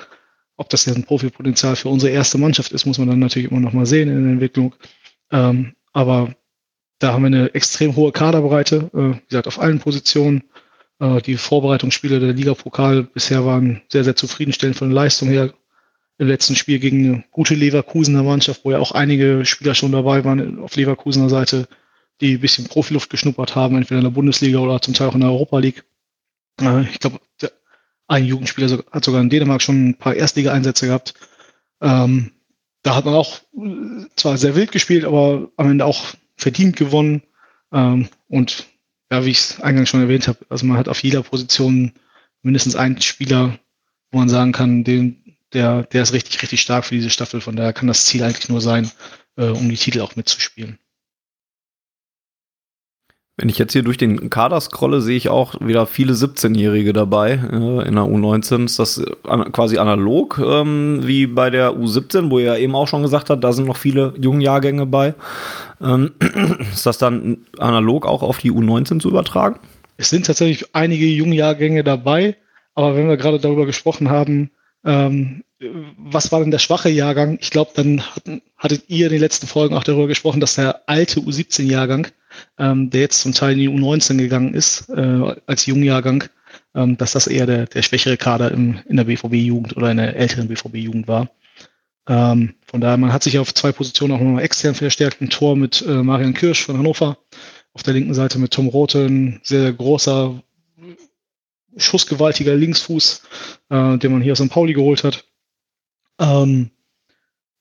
[0.57, 3.61] Ob das jetzt ein Profipotenzial für unsere erste Mannschaft ist, muss man dann natürlich immer
[3.61, 4.75] noch mal sehen in der Entwicklung.
[5.33, 6.35] Ähm, aber
[7.01, 10.45] da haben wir eine extrem hohe Kaderbreite, äh, wie gesagt, auf allen Positionen.
[11.01, 15.53] Äh, die Vorbereitungsspiele der Liga-Pokal bisher waren sehr, sehr zufriedenstellend von der Leistung her.
[16.19, 20.23] Im letzten Spiel gegen eine gute Leverkusener Mannschaft, wo ja auch einige Spieler schon dabei
[20.25, 21.67] waren auf Leverkusener Seite,
[22.21, 25.21] die ein bisschen Profiluft geschnuppert haben, entweder in der Bundesliga oder zum Teil auch in
[25.21, 25.85] der Europa League.
[26.61, 27.19] Äh, ich glaube,
[28.09, 31.15] ein Jugendspieler hat sogar in Dänemark schon ein paar Erstliga-Einsätze gehabt.
[31.81, 32.33] Ähm,
[32.83, 33.41] da hat man auch
[34.17, 37.23] zwar sehr wild gespielt, aber am Ende auch verdient gewonnen.
[37.73, 38.67] Ähm, und
[39.11, 41.93] ja, wie ich es eingangs schon erwähnt habe, also man hat auf jeder Position
[42.43, 43.59] mindestens einen Spieler,
[44.11, 47.41] wo man sagen kann, den, der, der ist richtig, richtig stark für diese Staffel.
[47.41, 48.91] Von daher kann das Ziel eigentlich nur sein,
[49.37, 50.79] äh, um die Titel auch mitzuspielen.
[53.41, 57.31] Wenn ich jetzt hier durch den Kader scrolle, sehe ich auch wieder viele 17-Jährige dabei
[57.31, 58.67] äh, in der U19.
[58.67, 63.01] Ist das an, quasi analog ähm, wie bei der U17, wo er eben auch schon
[63.01, 65.15] gesagt hat, da sind noch viele Jungjahrgänge bei.
[65.81, 66.11] Ähm,
[66.71, 69.59] ist das dann analog auch auf die U19 zu übertragen?
[69.97, 72.37] Es sind tatsächlich einige Jungjahrgänge dabei,
[72.75, 74.51] aber wenn wir gerade darüber gesprochen haben,
[74.85, 75.45] ähm,
[75.97, 77.39] was war denn der schwache Jahrgang?
[77.41, 80.83] Ich glaube, dann hatten, hattet ihr in den letzten Folgen auch darüber gesprochen, dass der
[80.87, 82.09] alte U17-Jahrgang
[82.59, 86.25] ähm, der jetzt zum Teil in die U19 gegangen ist, äh, als Jungjahrgang,
[86.75, 90.17] ähm, dass das eher der, der schwächere Kader im, in der BVB-Jugend oder in der
[90.17, 91.31] älteren BVB-Jugend war.
[92.09, 95.21] Ähm, von daher, man hat sich auf zwei Positionen auch nochmal extern verstärkt.
[95.21, 97.19] Ein Tor mit äh, Marian Kirsch von Hannover.
[97.73, 100.43] Auf der linken Seite mit Tom Rote, ein sehr großer,
[101.77, 103.23] schussgewaltiger Linksfuß,
[103.71, 104.51] äh, den man hier aus St.
[104.51, 105.25] Pauli geholt hat.
[106.19, 106.71] Ähm,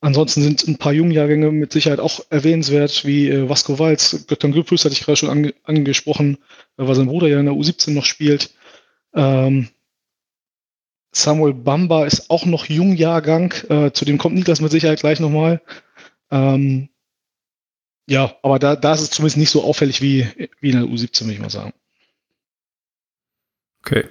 [0.02, 4.86] Ansonsten sind ein paar Jungjahrgänge mit Sicherheit auch erwähnenswert, wie äh, Vasco Walz, Göttern Glückfuß
[4.86, 6.38] hatte ich gerade schon ange angesprochen,
[6.78, 8.54] äh, weil sein Bruder ja in der U17 noch spielt.
[9.14, 9.68] Ähm,
[11.12, 15.62] Samuel Bamba ist auch noch Jungjahrgang, äh, zu dem kommt Niklas mit Sicherheit gleich nochmal.
[16.32, 16.90] Ähm,
[18.08, 20.28] ja, aber da, da ist es zumindest nicht so auffällig wie,
[20.62, 21.74] wie in der U17, würde ich mal sagen.
[23.90, 24.06] Okay.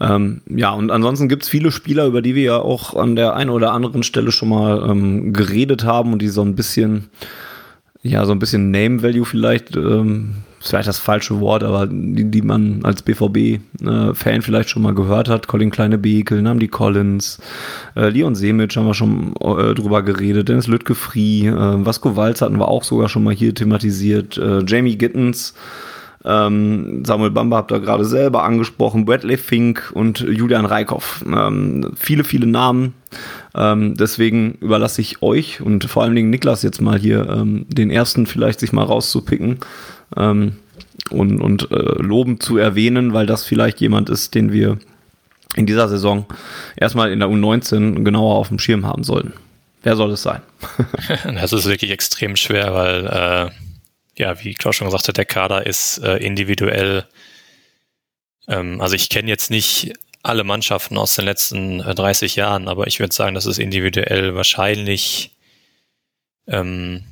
[0.00, 3.34] Ähm, ja, und ansonsten gibt es viele Spieler, über die wir ja auch an der
[3.34, 7.08] einen oder anderen Stelle schon mal ähm, geredet haben und die so ein bisschen,
[8.02, 10.34] ja, so ein bisschen Name Value vielleicht ähm,
[10.64, 14.94] ist vielleicht das falsche Wort, aber die, die man als BVB-Fan äh, vielleicht schon mal
[14.94, 15.46] gehört hat.
[15.46, 17.38] Colin Kleine Bekel, Namdi Collins,
[17.96, 22.40] äh, Leon Semic haben wir schon äh, drüber geredet, Dennis Lütke Free, äh, Vasco Walz
[22.40, 25.54] hatten wir auch sogar schon mal hier thematisiert, äh, Jamie Gittens,
[26.24, 31.22] ähm, Samuel Bamba habt ihr gerade selber angesprochen, Bradley Fink und Julian Reikhoff.
[31.26, 32.94] Ähm, viele, viele Namen.
[33.54, 37.90] Ähm, deswegen überlasse ich euch und vor allen Dingen Niklas jetzt mal hier ähm, den
[37.90, 39.58] ersten vielleicht sich mal rauszupicken
[40.16, 40.56] ähm,
[41.10, 44.78] und, und äh, lobend zu erwähnen, weil das vielleicht jemand ist, den wir
[45.56, 46.26] in dieser Saison
[46.76, 49.34] erstmal in der U19 genauer auf dem Schirm haben sollten.
[49.82, 50.40] Wer soll es sein?
[51.24, 53.63] das ist wirklich extrem schwer, weil, äh,
[54.16, 57.06] ja, wie Klaus schon gesagt hat, der Kader ist äh, individuell.
[58.48, 62.86] Ähm, also ich kenne jetzt nicht alle Mannschaften aus den letzten äh, 30 Jahren, aber
[62.86, 65.36] ich würde sagen, das ist individuell wahrscheinlich
[66.46, 67.04] ähm,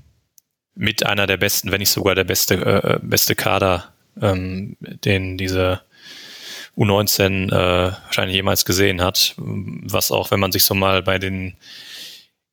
[0.74, 5.82] mit einer der besten, wenn nicht sogar der beste, äh, beste Kader, ähm, den diese
[6.76, 9.34] U19 äh, wahrscheinlich jemals gesehen hat.
[9.36, 11.54] Was auch, wenn man sich so mal bei den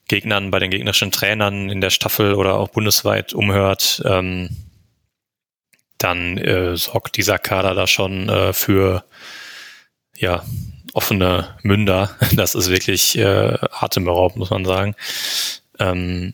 [0.09, 4.49] Gegnern, bei den gegnerischen Trainern in der Staffel oder auch bundesweit umhört, ähm,
[5.97, 9.05] dann äh, sorgt dieser Kader da schon äh, für
[10.15, 10.43] ja
[10.93, 12.15] offene Münder.
[12.35, 14.95] Das ist wirklich äh, atemberaubend, muss man sagen.
[15.79, 16.33] Ähm,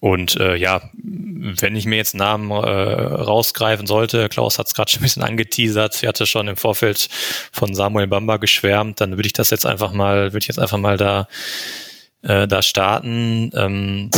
[0.00, 4.90] und äh, ja, wenn ich mir jetzt Namen äh, rausgreifen sollte, Klaus hat es gerade
[4.90, 7.08] schon ein bisschen angeteasert, ich hatte schon im Vorfeld
[7.50, 10.78] von Samuel Bamba geschwärmt, dann würde ich das jetzt einfach mal, würde ich jetzt einfach
[10.78, 11.26] mal da,
[12.22, 13.50] äh, da starten.
[13.54, 14.10] Ähm,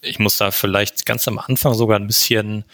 [0.00, 2.64] ich muss da vielleicht ganz am Anfang sogar ein bisschen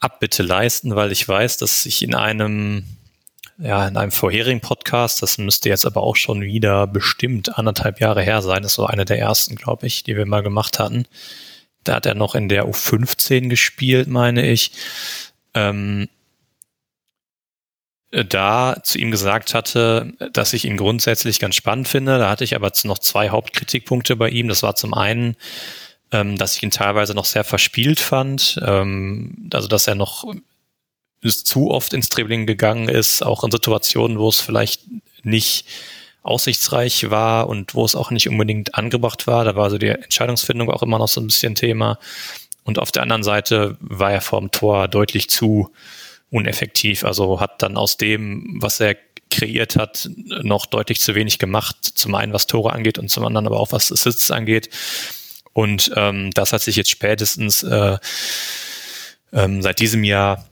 [0.00, 2.84] Abbitte leisten, weil ich weiß, dass ich in einem
[3.58, 8.22] ja, in einem vorherigen Podcast, das müsste jetzt aber auch schon wieder bestimmt anderthalb Jahre
[8.22, 11.06] her sein, das ist so eine der ersten, glaube ich, die wir mal gemacht hatten,
[11.84, 14.72] da hat er noch in der U15 gespielt, meine ich.
[15.54, 16.08] Ähm,
[18.14, 22.18] da zu ihm gesagt hatte, dass ich ihn grundsätzlich ganz spannend finde.
[22.18, 24.46] Da hatte ich aber noch zwei Hauptkritikpunkte bei ihm.
[24.48, 25.36] Das war zum einen,
[26.12, 28.60] ähm, dass ich ihn teilweise noch sehr verspielt fand.
[28.64, 30.24] Ähm, also, dass er noch
[31.22, 34.82] zu oft ins Dribbling gegangen ist, auch in Situationen, wo es vielleicht
[35.22, 35.66] nicht
[36.22, 39.44] aussichtsreich war und wo es auch nicht unbedingt angebracht war.
[39.44, 41.98] Da war so die Entscheidungsfindung auch immer noch so ein bisschen Thema.
[42.62, 45.70] Und auf der anderen Seite war er vorm Tor deutlich zu
[46.34, 47.04] uneffektiv.
[47.04, 48.96] Also hat dann aus dem, was er
[49.30, 50.10] kreiert hat,
[50.42, 51.76] noch deutlich zu wenig gemacht.
[51.80, 54.68] Zum einen, was Tore angeht und zum anderen aber auch, was Assists angeht.
[55.52, 57.98] Und ähm, das hat sich jetzt spätestens äh,
[59.32, 60.44] ähm, seit diesem Jahr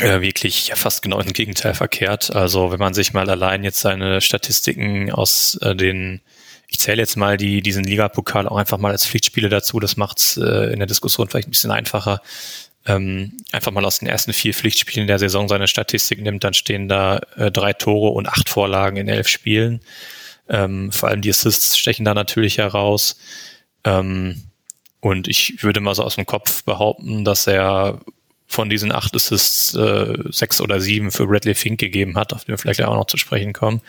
[0.00, 2.34] äh, wirklich ja fast genau ins Gegenteil verkehrt.
[2.34, 6.20] Also wenn man sich mal allein jetzt seine Statistiken aus äh, den,
[6.66, 10.36] ich zähle jetzt mal die, diesen Ligapokal auch einfach mal als Pflichtspiele dazu, das macht's
[10.36, 12.20] äh, in der Diskussion vielleicht ein bisschen einfacher.
[12.88, 16.88] Ähm, einfach mal aus den ersten vier Pflichtspielen der Saison seine Statistik nimmt, dann stehen
[16.88, 19.80] da äh, drei Tore und acht Vorlagen in elf Spielen.
[20.48, 23.20] Ähm, vor allem die Assists stechen da natürlich heraus.
[23.84, 24.42] Ähm,
[25.00, 28.00] und ich würde mal so aus dem Kopf behaupten, dass er
[28.48, 32.54] von diesen acht Assists äh, sechs oder sieben für Bradley Fink gegeben hat, auf den
[32.54, 33.82] wir vielleicht auch noch zu sprechen kommen.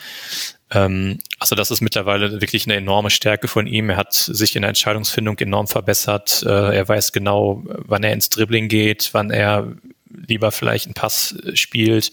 [0.72, 3.90] Ähm, also das ist mittlerweile wirklich eine enorme Stärke von ihm.
[3.90, 6.44] Er hat sich in der Entscheidungsfindung enorm verbessert.
[6.46, 9.76] Äh, er weiß genau, wann er ins Dribbling geht, wann er
[10.10, 12.12] lieber vielleicht einen Pass spielt.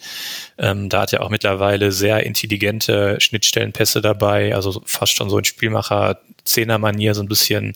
[0.58, 5.44] Ähm, da hat er auch mittlerweile sehr intelligente Schnittstellenpässe dabei, also fast schon so ein
[5.44, 7.74] Spielmacher Zehner-Manier, so ein bisschen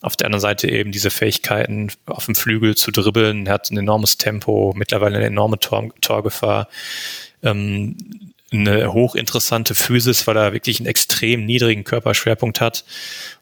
[0.00, 3.46] auf der anderen Seite eben diese Fähigkeiten auf dem Flügel zu dribbeln.
[3.46, 6.68] Er hat ein enormes Tempo, mittlerweile eine enorme Tor Torgefahr.
[7.42, 7.96] Ähm,
[8.52, 12.84] eine hochinteressante Physis, weil er wirklich einen extrem niedrigen Körperschwerpunkt hat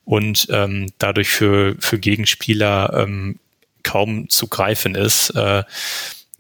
[0.05, 3.39] und ähm, dadurch für, für Gegenspieler ähm,
[3.83, 5.31] kaum zu greifen ist.
[5.31, 5.65] Äh,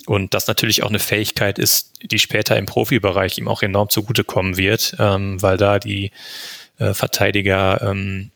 [0.06, 4.56] und das natürlich auch eine Fähigkeit ist, die später im Profibereich ihm auch enorm zugutekommen
[4.56, 6.10] wird, ähm, weil da die
[6.82, 8.30] äh, Verteidiger ähm,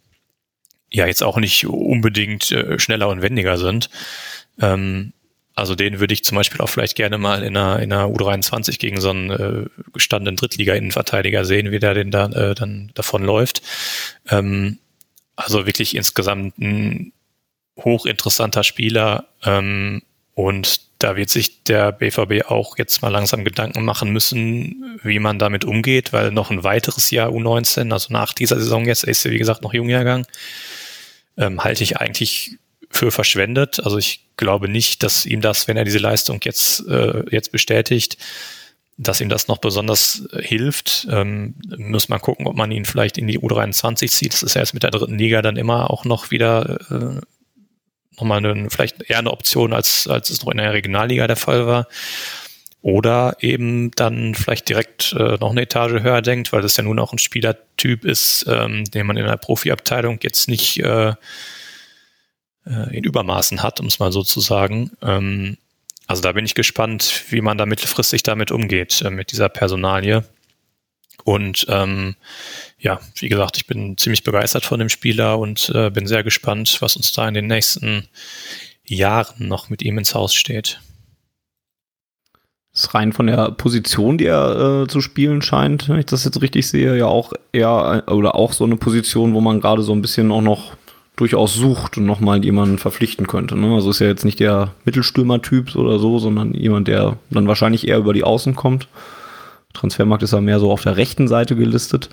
[0.90, 3.90] ja jetzt auch nicht unbedingt äh, schneller und wendiger sind.
[4.60, 5.12] Ähm,
[5.54, 8.78] also den würde ich zum Beispiel auch vielleicht gerne mal in einer, in einer U23
[8.78, 13.62] gegen so einen äh, gestandenen Drittliga-Innenverteidiger sehen, wie der den da, äh, dann davon läuft.
[14.28, 14.78] Ähm,
[15.34, 17.12] also wirklich insgesamt ein
[17.78, 20.02] hochinteressanter Spieler ähm,
[20.34, 25.38] und da wird sich der BVB auch jetzt mal langsam Gedanken machen müssen, wie man
[25.38, 29.30] damit umgeht, weil noch ein weiteres Jahr U19, also nach dieser Saison jetzt, ist ja
[29.30, 30.26] wie gesagt noch Jungjahrgang,
[31.36, 32.58] ähm, halte ich eigentlich
[32.90, 33.80] für verschwendet.
[33.84, 38.16] Also ich glaube nicht, dass ihm das, wenn er diese Leistung jetzt, äh, jetzt bestätigt,
[38.98, 41.06] dass ihm das noch besonders äh, hilft.
[41.10, 44.32] Ähm, muss man gucken, ob man ihn vielleicht in die U23 zieht.
[44.32, 47.20] Das ist ja jetzt mit der dritten Liga dann immer auch noch wieder äh,
[48.16, 51.66] nochmal eine, vielleicht eher eine Option, als, als es noch in der Regionalliga der Fall
[51.66, 51.88] war.
[52.82, 57.00] Oder eben dann vielleicht direkt äh, noch eine Etage höher denkt, weil das ja nun
[57.00, 61.14] auch ein Spielertyp ist, ähm, den man in der Profiabteilung jetzt nicht äh,
[62.66, 64.92] äh, in Übermaßen hat, um es mal so zu sagen.
[65.02, 65.56] Ähm,
[66.06, 70.24] also da bin ich gespannt, wie man da mittelfristig damit umgeht, äh, mit dieser Personalie.
[71.24, 72.14] Und ähm,
[72.86, 76.78] ja, wie gesagt, ich bin ziemlich begeistert von dem Spieler und äh, bin sehr gespannt,
[76.80, 78.06] was uns da in den nächsten
[78.84, 80.80] Jahren noch mit ihm ins Haus steht.
[82.72, 86.40] Ist rein von der Position, die er äh, zu spielen scheint, wenn ich das jetzt
[86.40, 90.02] richtig sehe, ja auch eher oder auch so eine Position, wo man gerade so ein
[90.02, 90.76] bisschen auch noch
[91.16, 93.56] durchaus sucht und nochmal jemanden verpflichten könnte.
[93.56, 93.74] Ne?
[93.74, 97.98] Also ist ja jetzt nicht der Mittelstürmer-Typ oder so, sondern jemand, der dann wahrscheinlich eher
[97.98, 98.86] über die Außen kommt.
[99.72, 102.10] Transfermarkt ist ja mehr so auf der rechten Seite gelistet.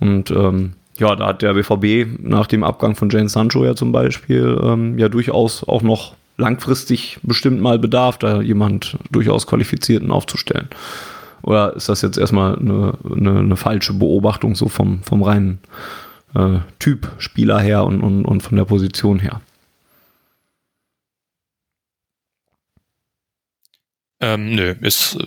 [0.00, 3.92] Und ähm, ja, da hat der BVB nach dem Abgang von Jane Sancho ja zum
[3.92, 10.68] Beispiel ähm, ja durchaus auch noch langfristig bestimmt mal Bedarf, da jemand durchaus Qualifizierten aufzustellen.
[11.42, 15.60] Oder ist das jetzt erstmal eine, eine, eine falsche Beobachtung so vom, vom reinen
[16.34, 19.40] äh, Typ Spieler her und, und, und von der Position her.
[24.20, 25.18] Ähm, nö, ist,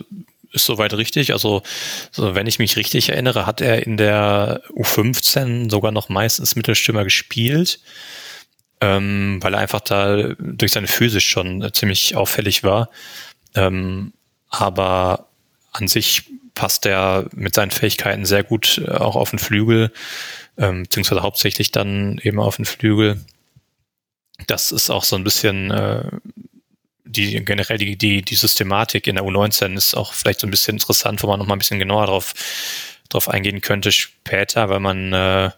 [0.52, 1.32] ist soweit richtig.
[1.32, 1.62] Also,
[2.10, 7.04] so, wenn ich mich richtig erinnere, hat er in der U15 sogar noch meistens Mittelstürmer
[7.04, 7.80] gespielt,
[8.80, 12.90] ähm, weil er einfach da durch seine Physis schon äh, ziemlich auffällig war.
[13.54, 14.12] Ähm,
[14.48, 15.26] aber
[15.72, 19.92] an sich passt er mit seinen Fähigkeiten sehr gut äh, auch auf den Flügel
[20.60, 23.20] ähm, beziehungsweise hauptsächlich dann eben auf den Flügel.
[24.46, 26.04] Das ist auch so ein bisschen äh,
[27.10, 30.76] die generell die, die, die Systematik in der U19 ist auch vielleicht so ein bisschen
[30.76, 32.34] interessant, wo man noch mal ein bisschen genauer drauf,
[33.08, 35.50] drauf eingehen könnte später, weil man äh,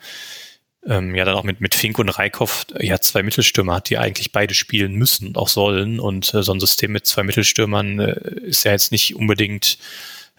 [0.86, 4.32] ähm, ja dann auch mit, mit Fink und Reikhoff ja zwei Mittelstürmer hat, die eigentlich
[4.32, 6.00] beide spielen müssen und auch sollen.
[6.00, 9.78] Und äh, so ein System mit zwei Mittelstürmern äh, ist ja jetzt nicht unbedingt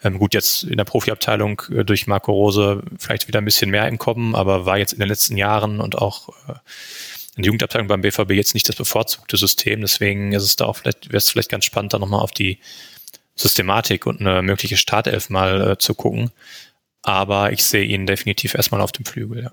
[0.03, 3.87] ähm, gut, jetzt in der Profiabteilung äh, durch Marco Rose vielleicht wieder ein bisschen mehr
[3.87, 6.53] im Kommen, aber war jetzt in den letzten Jahren und auch äh,
[7.35, 9.81] in der Jugendabteilung beim BVB jetzt nicht das bevorzugte System.
[9.81, 12.59] Deswegen ist es da auch vielleicht, wäre es vielleicht ganz spannend, da nochmal auf die
[13.35, 16.31] Systematik und eine mögliche Startelf mal äh, zu gucken.
[17.01, 19.51] Aber ich sehe ihn definitiv erstmal auf dem Flügel, ja.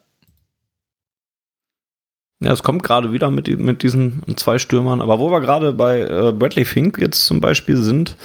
[2.43, 5.03] Ja, es kommt gerade wieder mit, mit diesen zwei Stürmern.
[5.03, 8.17] Aber wo wir gerade bei äh, Bradley Fink jetzt zum Beispiel sind,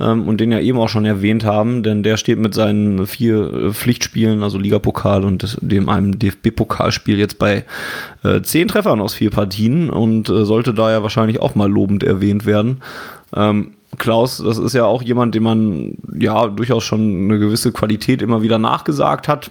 [0.00, 3.52] ähm, und den ja eben auch schon erwähnt haben, denn der steht mit seinen vier
[3.52, 7.64] äh, Pflichtspielen, also Ligapokal und dem einem DFB-Pokalspiel jetzt bei
[8.24, 12.02] äh, zehn Treffern aus vier Partien und äh, sollte da ja wahrscheinlich auch mal lobend
[12.02, 12.82] erwähnt werden.
[13.36, 18.22] Ähm, Klaus, das ist ja auch jemand, dem man ja durchaus schon eine gewisse Qualität
[18.22, 19.50] immer wieder nachgesagt hat.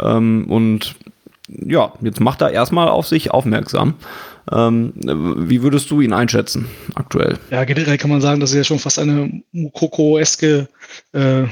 [0.00, 0.94] Ähm, und
[1.48, 3.94] ja, jetzt macht er erstmal auf sich aufmerksam.
[4.50, 7.38] Ähm, wie würdest du ihn einschätzen aktuell?
[7.50, 10.68] Ja, generell kann man sagen, das ist ja schon fast eine Mukoko-eske
[11.12, 11.44] äh,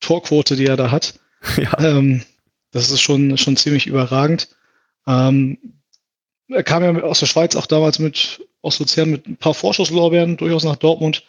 [0.00, 1.14] Torquote, die er da hat.
[1.56, 1.78] Ja.
[1.78, 2.22] Ähm,
[2.70, 4.48] das ist schon, schon ziemlich überragend.
[5.06, 5.56] Ähm,
[6.48, 10.36] er kam ja aus der Schweiz auch damals mit, aus Luzern mit ein paar Vorschusslorbeeren
[10.36, 11.24] durchaus nach Dortmund.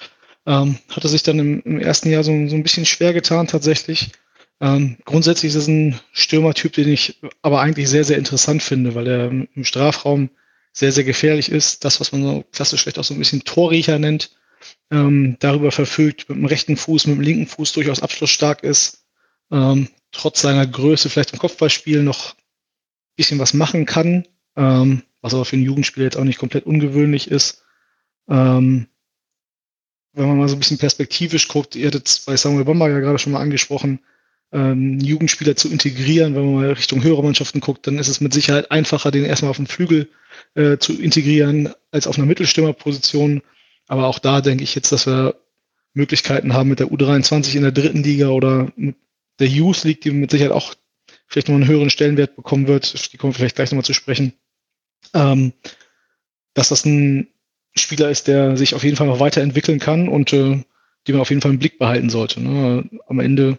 [0.46, 4.12] Ähm, hatte sich dann im, im ersten Jahr so, so, ein bisschen schwer getan tatsächlich.
[4.60, 9.08] Ähm, grundsätzlich ist es ein Stürmertyp, den ich aber eigentlich sehr, sehr interessant finde, weil
[9.08, 10.30] er im Strafraum
[10.74, 11.84] sehr, sehr gefährlich ist.
[11.86, 14.32] Das, was man so klassisch vielleicht auch so ein bisschen Torriecher nennt,
[14.90, 19.06] ähm, darüber verfügt, mit dem rechten Fuß, mit dem linken Fuß durchaus abschlussstark ist,
[19.52, 25.34] ähm, trotz seiner Größe vielleicht im Kopfballspiel noch ein bisschen was machen kann, ähm, was
[25.34, 27.64] aber für einen Jugendspieler jetzt auch nicht komplett ungewöhnlich ist.
[28.30, 28.88] Ähm,
[30.14, 33.00] wenn man mal so ein bisschen perspektivisch guckt, ihr hattet es bei Samuel Bomber ja
[33.00, 34.00] gerade schon mal angesprochen,
[34.52, 38.34] ähm, Jugendspieler zu integrieren, wenn man mal Richtung höhere Mannschaften guckt, dann ist es mit
[38.34, 40.10] Sicherheit einfacher, den erstmal auf dem Flügel
[40.56, 43.42] äh, zu integrieren als auf einer Mittelstürmerposition.
[43.88, 45.36] Aber auch da denke ich jetzt, dass wir
[45.94, 48.96] Möglichkeiten haben mit der U23 in der dritten Liga oder mit
[49.40, 50.76] der Youth League, die mit Sicherheit auch
[51.28, 53.12] vielleicht noch einen höheren Stellenwert bekommen wird.
[53.12, 54.34] Die kommen vielleicht gleich nochmal zu sprechen.
[55.14, 55.54] Ähm,
[56.54, 57.28] dass das ein
[57.76, 60.62] Spieler ist, der sich auf jeden Fall noch weiterentwickeln kann und äh,
[61.08, 62.42] die man auf jeden Fall im Blick behalten sollte.
[62.42, 62.90] Ne?
[63.08, 63.58] Am Ende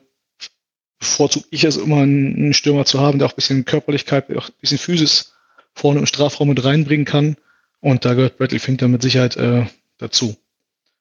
[1.03, 4.55] bevorzuge ich es immer, einen Stürmer zu haben, der auch ein bisschen Körperlichkeit, auch ein
[4.61, 5.34] bisschen Physis
[5.74, 7.36] vorne im Strafraum mit reinbringen kann.
[7.80, 9.66] Und da gehört Bradley Fink dann mit Sicherheit äh,
[9.98, 10.36] dazu.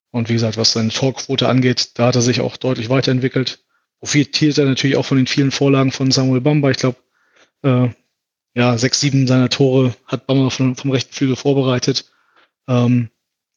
[0.09, 3.63] Und wie gesagt, was seine Torquote angeht, da hat er sich auch deutlich weiterentwickelt.
[3.99, 6.71] Profitiert er natürlich auch von den vielen Vorlagen von Samuel Bamba.
[6.71, 6.97] Ich glaube,
[7.61, 7.89] äh,
[8.55, 12.11] ja, sechs, sieben seiner Tore hat Bammer vom, vom rechten Flügel vorbereitet.
[12.67, 13.11] Ähm,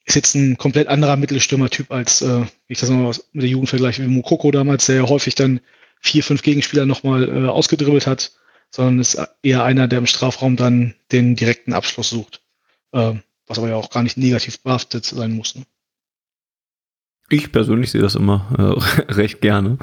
[0.05, 4.03] ist jetzt ein komplett anderer Mittelstürmertyp als, äh, ich das mal mit der Jugend vergleiche,
[4.03, 5.61] wie Mukoko damals, der ja häufig dann
[6.05, 8.33] vier, fünf Gegenspieler nochmal äh, ausgedribbelt hat,
[8.71, 12.43] sondern ist eher einer, der im Strafraum dann den direkten Abschluss sucht.
[12.93, 13.15] Äh,
[13.47, 15.55] was aber ja auch gar nicht negativ behaftet sein muss.
[15.55, 15.63] Ne?
[17.31, 19.79] Ich persönlich sehe das immer äh, recht gerne.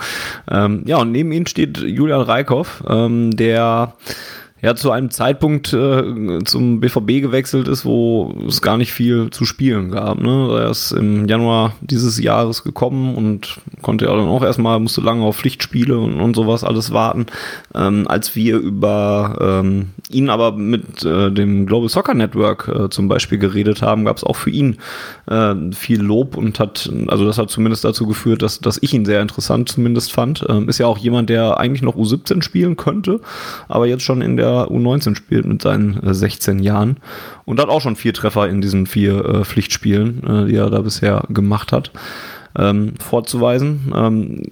[0.47, 3.95] Ähm, ja, und neben ihm steht Julian Reikhoff, ähm, der
[4.61, 9.45] ja zu einem Zeitpunkt äh, zum BVB gewechselt ist, wo es gar nicht viel zu
[9.45, 10.19] spielen gab.
[10.19, 10.59] Ne?
[10.59, 15.23] Er ist im Januar dieses Jahres gekommen und konnte ja dann auch erstmal, musste lange
[15.23, 17.25] auf Pflichtspiele und, und sowas alles warten.
[17.73, 23.07] Ähm, als wir über ähm, ihn aber mit äh, dem Global Soccer Network äh, zum
[23.07, 24.77] Beispiel geredet haben, gab es auch für ihn
[25.27, 29.05] äh, viel Lob und hat, also das hat zumindest dazu geführt, dass, dass ich ihn
[29.05, 30.45] sehr interessant zumindest fand.
[30.47, 33.21] Ähm, ist ja auch jemand, der eigentlich noch U17 spielen könnte,
[33.67, 36.97] aber jetzt schon in der U19 spielt mit seinen 16 äh, Jahren
[37.45, 40.81] und hat auch schon vier Treffer in diesen vier äh, Pflichtspielen, äh, die er da
[40.81, 41.91] bisher gemacht hat,
[42.57, 43.93] ähm, vorzuweisen.
[43.95, 44.43] Ähm,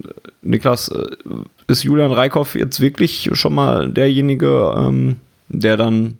[0.42, 1.06] Niklas, äh,
[1.66, 5.16] ist Julian Reikhoff jetzt wirklich schon mal derjenige, ähm,
[5.48, 6.18] der dann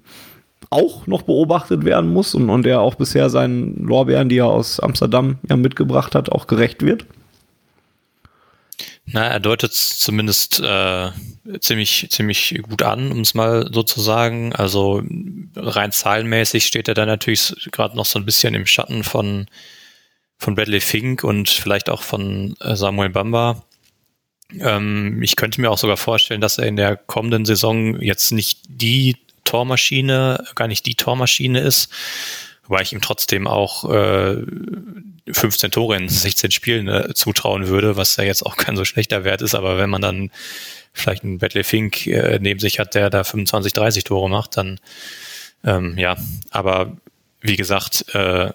[0.70, 4.78] auch noch beobachtet werden muss und, und der auch bisher seinen Lorbeeren, die er aus
[4.78, 7.04] Amsterdam ja mitgebracht hat, auch gerecht wird?
[9.12, 11.10] Na, er deutet es zumindest äh,
[11.60, 14.54] ziemlich, ziemlich gut an, um es mal so zu sagen.
[14.54, 15.02] Also
[15.56, 19.46] rein zahlenmäßig steht er da natürlich gerade noch so ein bisschen im Schatten von,
[20.38, 23.64] von Bradley Fink und vielleicht auch von äh, Samuel Bamba.
[24.58, 28.60] Ähm, ich könnte mir auch sogar vorstellen, dass er in der kommenden Saison jetzt nicht
[28.68, 31.92] die Tormaschine, gar nicht die Tormaschine ist,
[32.66, 34.36] wobei ich ihm trotzdem auch äh,
[35.30, 39.24] 15 Tore in 16 Spielen äh, zutrauen würde, was ja jetzt auch kein so schlechter
[39.24, 40.30] Wert ist, aber wenn man dann
[40.92, 44.80] vielleicht einen Bradley Fink äh, neben sich hat, der da 25, 30 Tore macht, dann
[45.64, 46.16] ähm, ja,
[46.50, 46.96] aber
[47.40, 48.50] wie gesagt, äh,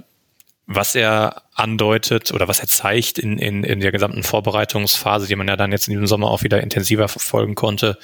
[0.67, 5.47] was er andeutet oder was er zeigt in, in, in der gesamten Vorbereitungsphase, die man
[5.47, 7.99] ja dann jetzt in diesem Sommer auch wieder intensiver verfolgen konnte,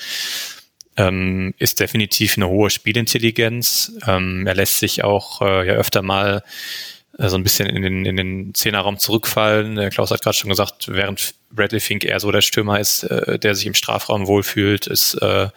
[0.97, 3.93] ähm, ist definitiv eine hohe Spielintelligenz.
[4.07, 6.43] Ähm, er lässt sich auch äh, ja öfter mal
[7.17, 9.75] äh, so ein bisschen in den, in den Zehnerraum zurückfallen.
[9.75, 13.39] Der Klaus hat gerade schon gesagt, während Bradley Fink eher so der Stürmer ist, äh,
[13.39, 15.49] der sich im Strafraum wohlfühlt, ist äh,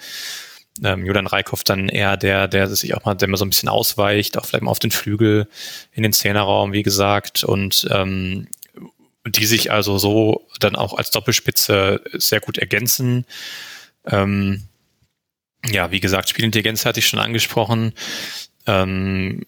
[0.82, 3.68] ähm, Julian Reikhoff dann eher der, der sich auch mal, der mal so ein bisschen
[3.68, 5.48] ausweicht, auch vielleicht mal auf den Flügel
[5.92, 8.48] in den Zehnerraum, wie gesagt, und ähm,
[9.26, 13.24] die sich also so dann auch als Doppelspitze sehr gut ergänzen.
[14.06, 14.64] Ähm,
[15.70, 17.92] ja, wie gesagt, Spielintelligenz hatte ich schon angesprochen.
[18.66, 19.44] Ähm,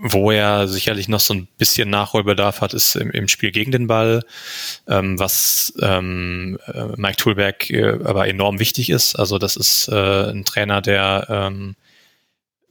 [0.00, 3.88] wo er sicherlich noch so ein bisschen Nachholbedarf hat, ist im, im Spiel gegen den
[3.88, 4.22] Ball,
[4.86, 9.16] ähm, was ähm, äh, Mike Toolberg äh, aber enorm wichtig ist.
[9.16, 11.74] Also das ist äh, ein Trainer, der ähm,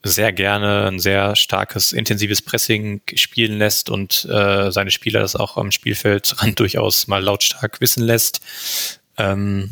[0.03, 5.57] sehr gerne ein sehr starkes, intensives Pressing spielen lässt und äh, seine Spieler das auch
[5.57, 8.39] am Spielfeldrand durchaus mal lautstark wissen lässt.
[9.17, 9.71] Ähm,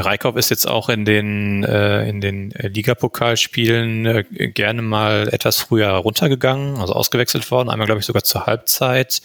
[0.00, 5.88] Reikhoff ist jetzt auch in den, äh, in den Ligapokalspielen äh, gerne mal etwas früher
[5.88, 9.22] runtergegangen, also ausgewechselt worden, einmal glaube ich sogar zur Halbzeit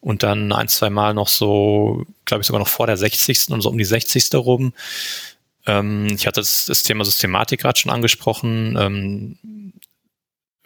[0.00, 3.50] und dann ein, zwei Mal noch so, glaube ich sogar noch vor der 60.
[3.50, 4.34] und so um die 60.
[4.34, 4.72] rum.
[5.66, 9.38] Ähm, ich hatte das, das Thema Systematik gerade schon angesprochen, ähm,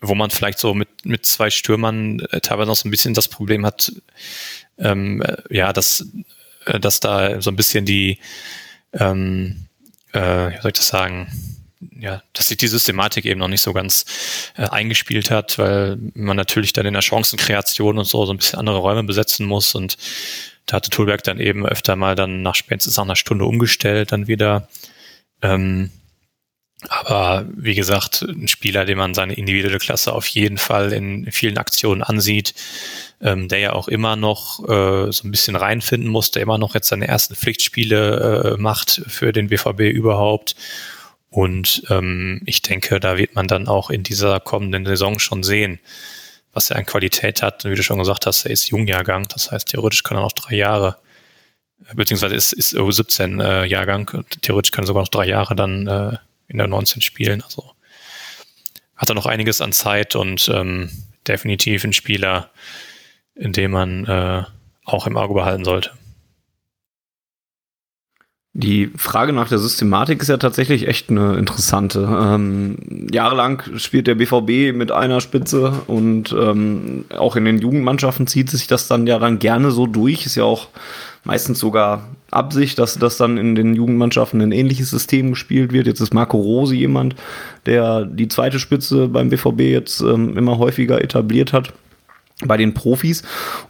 [0.01, 3.29] wo man vielleicht so mit, mit zwei Stürmern äh, teilweise noch so ein bisschen das
[3.29, 3.93] Problem hat,
[4.79, 6.07] ähm, äh, ja, dass,
[6.67, 8.19] äh, dass da so ein bisschen die
[8.93, 9.67] ähm,
[10.13, 10.21] äh,
[10.51, 11.29] wie soll ich das sagen,
[11.99, 14.05] ja, dass sich die Systematik eben noch nicht so ganz
[14.57, 18.59] äh, eingespielt hat, weil man natürlich dann in der Chancenkreation und so so ein bisschen
[18.59, 19.97] andere Räume besetzen muss und
[20.67, 24.29] da hatte Tulberg dann eben öfter mal dann nach spätestens nach einer Stunde umgestellt dann
[24.29, 24.69] wieder.
[25.43, 25.91] Ähm,
[26.89, 31.59] aber wie gesagt, ein Spieler, dem man seine individuelle Klasse auf jeden Fall in vielen
[31.59, 32.55] Aktionen ansieht,
[33.21, 36.75] ähm, der ja auch immer noch äh, so ein bisschen reinfinden muss, der immer noch
[36.75, 40.57] jetzt seine ersten Pflichtspiele äh, macht für den BVB überhaupt.
[41.31, 45.79] Und ähm, ich denke, da wird man dann auch in dieser kommenden Saison schon sehen,
[46.53, 47.65] was er an Qualität hat.
[47.65, 50.33] Und wie du schon gesagt hast, er ist Jungjahrgang, das heißt, theoretisch kann er noch
[50.33, 50.99] drei Jahre,
[51.95, 56.17] beziehungsweise ist, ist 17 äh, Jahrgang, theoretisch kann er sogar noch drei Jahre dann äh,
[56.53, 57.43] in der 19 spielen.
[57.43, 57.73] Also
[58.97, 60.91] hat er noch einiges an Zeit und ähm,
[61.27, 62.51] definitiv ein Spieler,
[63.35, 64.45] in dem man äh,
[64.85, 65.91] auch im Auge behalten sollte.
[68.55, 72.01] Die Frage nach der Systematik ist ja tatsächlich echt eine interessante.
[72.01, 78.51] Ähm, jahrelang spielt der BVB mit einer Spitze und ähm, auch in den Jugendmannschaften zieht
[78.51, 80.27] sich das dann ja dann gerne so durch.
[80.27, 80.69] Ist ja auch
[81.25, 85.87] meistens sogar Absicht, dass das dann in den Jugendmannschaften ein ähnliches System gespielt wird.
[85.87, 87.15] Jetzt ist Marco Rose jemand,
[87.67, 91.73] der die zweite Spitze beim BVB jetzt ähm, immer häufiger etabliert hat
[92.45, 93.23] bei den Profis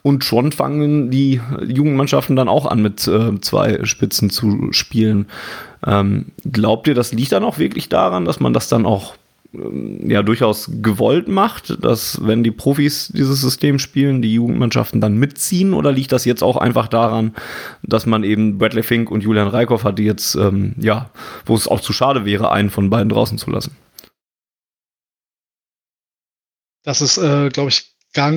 [0.02, 5.26] und schon fangen die Jugendmannschaften dann auch an mit äh, zwei Spitzen zu spielen.
[5.86, 9.14] Ähm, glaubt ihr, das liegt dann auch wirklich daran, dass man das dann auch
[9.52, 15.74] ja durchaus gewollt macht, dass wenn die Profis dieses System spielen, die Jugendmannschaften dann mitziehen
[15.74, 17.34] oder liegt das jetzt auch einfach daran,
[17.82, 21.10] dass man eben Bradley Fink und Julian Reikhoff hat, die jetzt ähm, ja,
[21.44, 23.76] wo es auch zu schade wäre, einen von beiden draußen zu lassen?
[26.82, 28.32] Das ist, äh, glaube ich, gar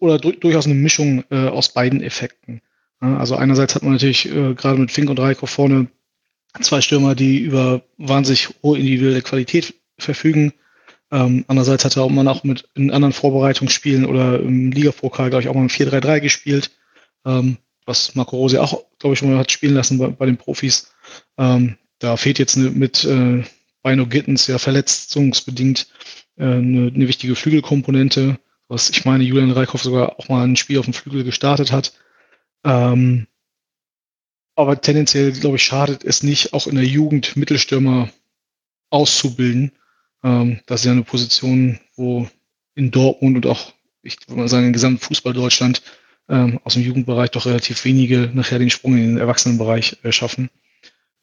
[0.00, 2.62] oder durchaus eine Mischung äh, aus beiden Effekten.
[3.00, 5.88] Also einerseits hat man natürlich äh, gerade mit Fink und Reiko vorne
[6.60, 10.52] zwei Stürmer, die über wahnsinnig hohe individuelle Qualität verfügen.
[11.10, 15.42] Ähm, andererseits hat er auch mal auch mit in anderen Vorbereitungsspielen oder im Ligapokal, glaube
[15.42, 16.70] ich, auch mal ein 4-3-3 gespielt,
[17.24, 20.36] ähm, was Marco Rose auch, glaube ich, schon mal hat spielen lassen bei, bei den
[20.36, 20.92] Profis.
[21.36, 23.42] Ähm, da fehlt jetzt ne, mit äh,
[23.82, 25.88] Bino Gittens ja verletzungsbedingt
[26.36, 28.38] äh, eine, eine wichtige Flügelkomponente
[28.70, 31.92] was ich meine, Julian Reikhoff sogar auch mal ein Spiel auf dem Flügel gestartet hat.
[32.64, 33.26] Ähm,
[34.54, 38.10] aber tendenziell, glaube ich, schadet es nicht, auch in der Jugend Mittelstürmer
[38.88, 39.72] auszubilden.
[40.22, 42.28] Ähm, das ist ja eine Position, wo
[42.74, 45.82] in Dortmund und auch, ich würde mal sagen, in gesamten Fußball Deutschland
[46.28, 50.50] ähm, aus dem Jugendbereich doch relativ wenige nachher den Sprung in den Erwachsenenbereich äh, schaffen.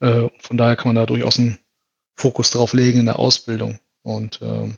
[0.00, 1.58] Äh, von daher kann man da durchaus einen
[2.14, 3.78] Fokus drauf legen in der Ausbildung.
[4.02, 4.76] Und ähm,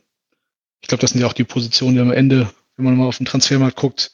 [0.81, 2.51] ich glaube, das sind ja auch die Positionen, die am Ende
[2.81, 4.13] wenn man mal auf den Transfermarkt guckt,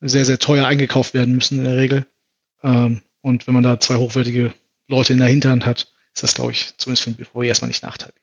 [0.00, 2.06] sehr, sehr teuer eingekauft werden müssen in der Regel.
[2.62, 4.54] Ähm, und wenn man da zwei hochwertige
[4.86, 7.82] Leute in der Hinterhand hat, ist das, glaube ich, zumindest für den BVB erstmal nicht
[7.82, 8.14] nachteilig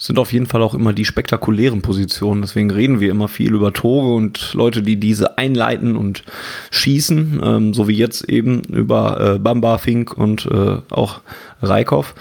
[0.00, 2.40] sind auf jeden Fall auch immer die spektakulären Positionen.
[2.40, 6.22] Deswegen reden wir immer viel über Tore und Leute, die diese einleiten und
[6.70, 11.20] schießen, ähm, so wie jetzt eben über äh, Bamba, Fink und äh, auch
[11.62, 12.14] Reikhoff.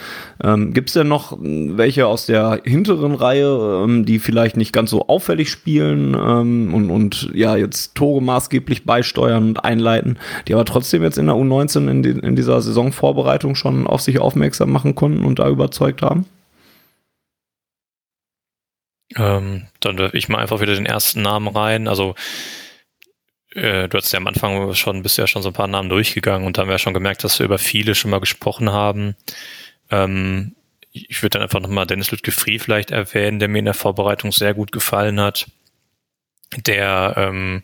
[0.43, 4.89] Ähm, Gibt es denn noch welche aus der hinteren Reihe, ähm, die vielleicht nicht ganz
[4.89, 10.17] so auffällig spielen ähm, und, und ja jetzt Tore maßgeblich beisteuern und einleiten,
[10.47, 14.17] die aber trotzdem jetzt in der U19 in, die, in dieser Saisonvorbereitung schon auf sich
[14.17, 16.25] aufmerksam machen konnten und da überzeugt haben?
[19.15, 21.87] Ähm, dann werfe ich mal einfach wieder den ersten Namen rein.
[21.87, 22.15] Also
[23.51, 26.45] äh, du hast ja am Anfang schon, bist ja schon so ein paar Namen durchgegangen
[26.45, 29.15] und da haben wir ja schon gemerkt, dass wir über viele schon mal gesprochen haben.
[29.89, 30.55] Ähm,
[30.91, 34.53] ich würde dann einfach nochmal Dennis Lütke-Free vielleicht erwähnen, der mir in der Vorbereitung sehr
[34.53, 35.47] gut gefallen hat.
[36.65, 37.63] Der ähm,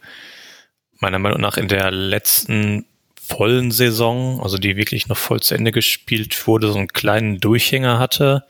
[0.99, 2.85] meiner Meinung nach in der letzten
[3.21, 7.97] vollen Saison, also die wirklich noch voll zu Ende gespielt wurde, so einen kleinen Durchhänger
[7.97, 8.45] hatte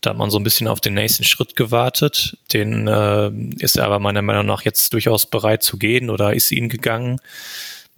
[0.00, 2.36] da hat man so ein bisschen auf den nächsten Schritt gewartet.
[2.52, 6.52] Den äh, ist er aber meiner Meinung nach jetzt durchaus bereit zu gehen oder ist
[6.52, 7.20] ihn gegangen.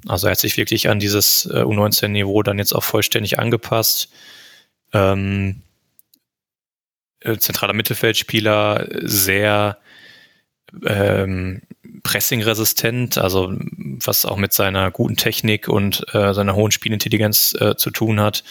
[0.08, 4.08] Also er hat sich wirklich an dieses äh, U19-Niveau dann jetzt auch vollständig angepasst.
[4.92, 5.62] Ähm,
[7.20, 9.78] äh, zentraler Mittelfeldspieler, sehr
[10.86, 11.62] ähm,
[12.02, 13.52] pressingresistent, also
[14.04, 18.42] was auch mit seiner guten Technik und äh, seiner hohen Spielintelligenz äh, zu tun hat.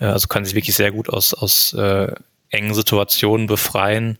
[0.00, 2.12] Äh, also kann sich wirklich sehr gut aus, aus äh,
[2.50, 4.18] engen Situationen befreien.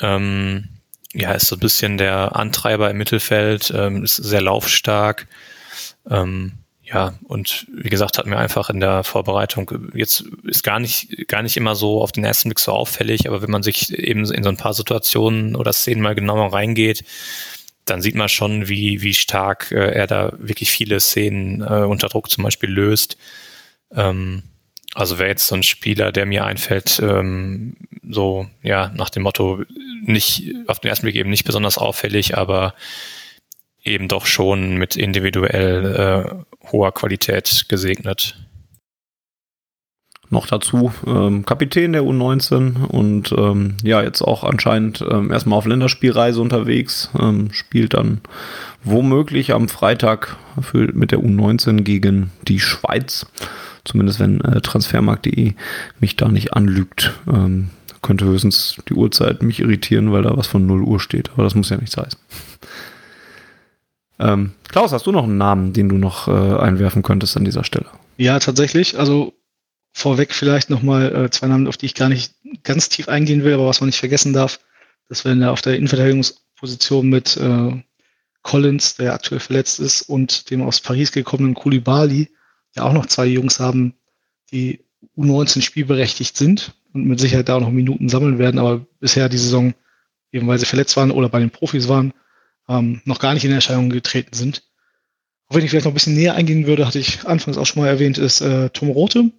[0.00, 0.68] Ähm,
[1.12, 5.26] ja, ist so ein bisschen der Antreiber im Mittelfeld, ähm, ist sehr laufstark.
[6.08, 11.28] Ähm, ja, und wie gesagt, hat mir einfach in der Vorbereitung jetzt ist gar nicht,
[11.28, 14.28] gar nicht immer so auf den ersten Blick so auffällig, aber wenn man sich eben
[14.30, 17.04] in so ein paar Situationen oder Szenen mal genauer reingeht,
[17.84, 22.08] dann sieht man schon, wie, wie stark äh, er da wirklich viele Szenen äh, unter
[22.08, 23.16] Druck zum Beispiel löst.
[23.94, 24.42] Ähm,
[24.94, 27.76] also wäre jetzt so ein Spieler, der mir einfällt, ähm,
[28.08, 29.62] so ja nach dem Motto
[30.02, 32.74] nicht auf den ersten Blick eben nicht besonders auffällig, aber
[33.84, 38.36] eben doch schon mit individuell äh, hoher Qualität gesegnet.
[40.32, 45.66] Noch dazu ähm, Kapitän der U19 und ähm, ja, jetzt auch anscheinend ähm, erstmal auf
[45.66, 48.20] Länderspielreise unterwegs, ähm, spielt dann
[48.84, 53.26] womöglich am Freitag für, mit der U19 gegen die Schweiz.
[53.84, 55.54] Zumindest wenn äh, transfermarkt.de
[56.00, 57.14] mich da nicht anlügt.
[57.26, 57.70] Ähm,
[58.02, 61.30] könnte höchstens die Uhrzeit mich irritieren, weil da was von 0 Uhr steht.
[61.32, 62.18] Aber das muss ja nichts heißen.
[64.18, 67.64] Ähm, Klaus, hast du noch einen Namen, den du noch äh, einwerfen könntest an dieser
[67.64, 67.86] Stelle?
[68.16, 68.98] Ja, tatsächlich.
[68.98, 69.34] Also
[69.92, 73.54] vorweg vielleicht nochmal äh, zwei Namen, auf die ich gar nicht ganz tief eingehen will,
[73.54, 74.60] aber was man nicht vergessen darf,
[75.08, 77.82] dass wir auf der Innenverteidigungsposition mit äh,
[78.42, 82.30] Collins, der aktuell verletzt ist, und dem aus Paris gekommenen Koulibaly
[82.76, 83.94] ja auch noch zwei Jungs haben,
[84.52, 84.84] die
[85.16, 89.38] U19 spielberechtigt sind und mit Sicherheit da auch noch Minuten sammeln werden, aber bisher die
[89.38, 89.74] Saison,
[90.32, 92.12] eben weil sie verletzt waren oder bei den Profis waren,
[92.68, 94.62] ähm, noch gar nicht in Erscheinung getreten sind.
[95.48, 97.82] Auch wenn ich vielleicht noch ein bisschen näher eingehen würde, hatte ich anfangs auch schon
[97.82, 99.30] mal erwähnt, ist äh, Tom Rote,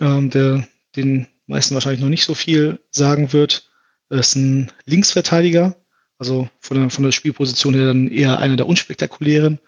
[0.00, 0.66] ähm, der
[0.96, 3.70] den meisten wahrscheinlich noch nicht so viel sagen wird.
[4.08, 5.76] ist ein Linksverteidiger,
[6.20, 9.58] also von der, von der Spielposition her dann eher einer der unspektakulären.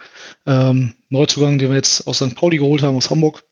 [0.46, 2.36] Ähm, Neuzugang, den wir jetzt aus St.
[2.36, 3.42] Pauli geholt haben, aus Hamburg.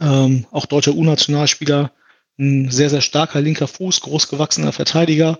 [0.00, 1.92] Ähm, auch deutscher U-Nationalspieler,
[2.38, 5.38] ein sehr, sehr starker linker Fuß, großgewachsener Verteidiger.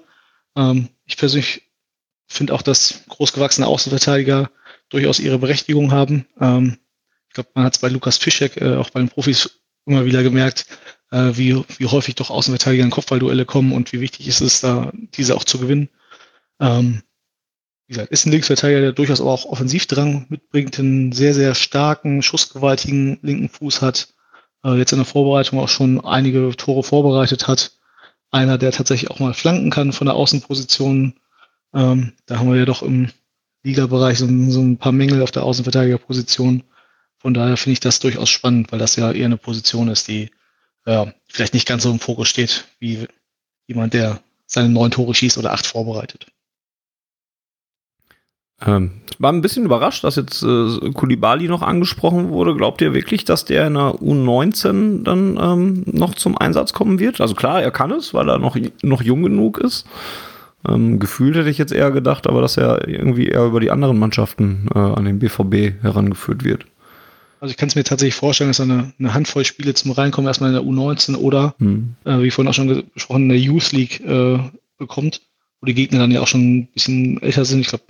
[0.57, 1.62] Ähm, ich persönlich
[2.26, 4.51] finde auch, dass großgewachsene Außenverteidiger
[4.91, 6.26] durchaus ihre Berechtigung haben.
[6.39, 6.76] Ähm,
[7.28, 10.22] ich glaube, man hat es bei Lukas Fischek, äh, auch bei den Profis immer wieder
[10.22, 10.66] gemerkt,
[11.11, 14.93] äh, wie, wie häufig doch Außenverteidiger in Kopfballduelle kommen und wie wichtig ist es, da
[15.16, 15.89] diese auch zu gewinnen.
[16.61, 17.03] Ähm,
[17.87, 23.19] wie gesagt, ist ein Linksverteidiger, der durchaus auch Offensivdrang mitbringt, einen sehr, sehr starken, schussgewaltigen
[23.23, 24.15] linken Fuß hat,
[24.65, 27.73] äh, jetzt in der Vorbereitung auch schon einige Tore vorbereitet hat.
[28.31, 31.15] Einer, der tatsächlich auch mal flanken kann von der Außenposition.
[31.75, 33.11] Ähm, da haben wir ja doch im
[33.63, 36.65] Ligabereich so, so ein paar Mängel auf der Außenverteidigerposition.
[37.19, 40.31] Von daher finde ich das durchaus spannend, weil das ja eher eine Position ist, die
[40.87, 43.07] äh, vielleicht nicht ganz so im Fokus steht, wie
[43.67, 46.27] jemand, der seine neun Tore schießt oder acht vorbereitet.
[48.65, 52.55] Ähm, war ein bisschen überrascht, dass jetzt äh, Kulibali noch angesprochen wurde.
[52.55, 57.21] Glaubt ihr wirklich, dass der in der U19 dann ähm, noch zum Einsatz kommen wird?
[57.21, 59.87] Also klar, er kann es, weil er noch, noch jung genug ist.
[60.67, 63.99] Ähm, gefühlt hätte ich jetzt eher gedacht, aber dass er irgendwie eher über die anderen
[63.99, 66.65] Mannschaften äh, an den BVB herangeführt wird.
[67.41, 70.27] Also ich kann es mir tatsächlich vorstellen, dass er eine, eine, Handvoll Spiele zum Reinkommen
[70.27, 71.95] erstmal in der U19 oder, hm.
[72.05, 74.39] äh, wie vorhin auch schon gesprochen, in der Youth League äh,
[74.79, 75.21] bekommt,
[75.61, 77.61] wo die Gegner dann ja auch schon ein bisschen älter sind.
[77.61, 77.85] Ich glaube,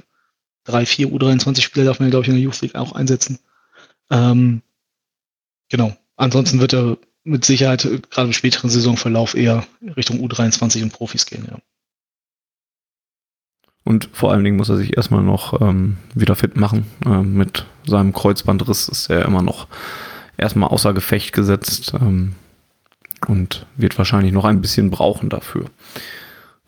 [0.64, 3.38] drei, vier U23-Spieler darf man, glaube ich, in der Youth League auch einsetzen.
[4.10, 4.62] Ähm,
[5.68, 5.96] genau.
[6.16, 11.26] Ansonsten wird er mit Sicherheit äh, gerade im späteren Saisonverlauf eher Richtung U23 und Profis
[11.26, 11.58] gehen, ja.
[13.86, 16.86] Und vor allen Dingen muss er sich erstmal noch ähm, wieder fit machen.
[17.04, 19.68] Ähm, mit seinem Kreuzbandriss ist er immer noch
[20.38, 22.34] erstmal außer Gefecht gesetzt ähm,
[23.26, 25.66] und wird wahrscheinlich noch ein bisschen brauchen dafür.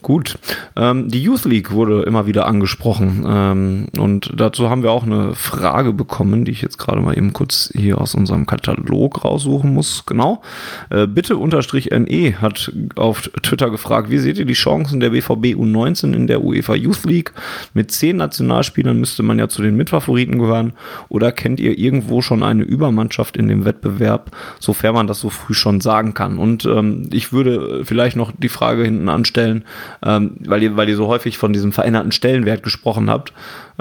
[0.03, 0.39] Gut.
[0.77, 3.25] Ähm, die Youth League wurde immer wieder angesprochen.
[3.27, 7.33] Ähm, und dazu haben wir auch eine Frage bekommen, die ich jetzt gerade mal eben
[7.33, 10.05] kurz hier aus unserem Katalog raussuchen muss.
[10.05, 10.43] Genau.
[10.91, 15.57] Äh, bitte unterstrich NE hat auf Twitter gefragt, wie seht ihr die Chancen der BVB
[15.57, 17.33] U19 in der UEFA Youth League?
[17.73, 20.75] Mit zehn Nationalspielern müsste man ja zu den Mitfavoriten gehören.
[21.09, 24.31] Oder kennt ihr irgendwo schon eine Übermannschaft in dem Wettbewerb,
[24.61, 26.37] sofern man das so früh schon sagen kann?
[26.37, 29.65] Und ähm, ich würde vielleicht noch die Frage hinten anstellen,
[30.05, 33.33] ähm, weil, ihr, weil ihr so häufig von diesem veränderten Stellenwert gesprochen habt,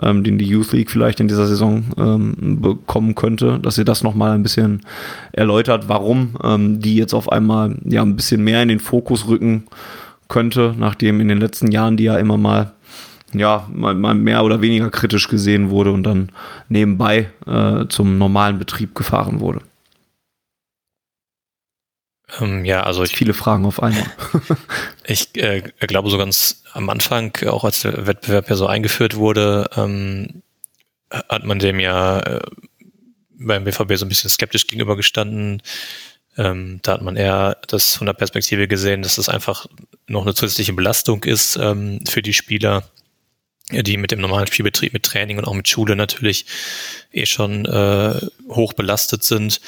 [0.01, 4.03] ähm, den die Youth League vielleicht in dieser Saison ähm, bekommen könnte, dass ihr das
[4.03, 4.81] nochmal ein bisschen
[5.31, 9.65] erläutert, warum ähm, die jetzt auf einmal ja ein bisschen mehr in den Fokus rücken
[10.27, 12.71] könnte, nachdem in den letzten Jahren die ja immer mal
[13.33, 16.29] ja, mal, mal mehr oder weniger kritisch gesehen wurde und dann
[16.69, 19.59] nebenbei äh, zum normalen Betrieb gefahren wurde.
[22.39, 24.05] Ähm, ja, also ich, viele Fragen auf einmal.
[25.05, 29.69] ich äh, glaube so ganz am Anfang, auch als der Wettbewerb ja so eingeführt wurde,
[29.75, 30.41] ähm,
[31.09, 32.41] hat man dem ja äh,
[33.37, 35.61] beim BVB so ein bisschen skeptisch gegenübergestanden.
[36.37, 39.67] Ähm, da hat man eher das von der Perspektive gesehen, dass es einfach
[40.07, 42.83] noch eine zusätzliche Belastung ist ähm, für die Spieler
[43.71, 46.45] die mit dem normalen Spielbetrieb, mit Training und auch mit Schule natürlich
[47.11, 49.59] eh schon äh, hoch belastet sind.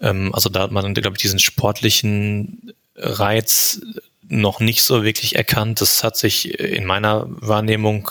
[0.00, 3.80] Ähm, also da hat man, glaube ich, diesen sportlichen Reiz
[4.28, 5.80] noch nicht so wirklich erkannt.
[5.82, 8.08] Das hat sich in meiner Wahrnehmung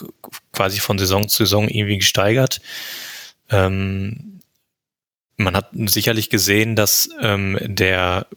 [0.52, 2.62] quasi von Saison zu Saison irgendwie gesteigert.
[3.50, 4.39] Ähm,
[5.38, 8.28] man hat sicherlich gesehen, dass ähm, der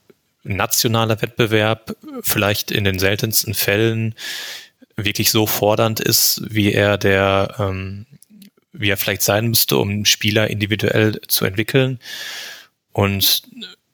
[0.45, 4.15] nationale Wettbewerb vielleicht in den seltensten Fällen
[4.97, 8.07] wirklich so fordernd ist, wie er der, ähm,
[8.73, 11.99] wie er vielleicht sein müsste, um Spieler individuell zu entwickeln.
[12.93, 13.43] Und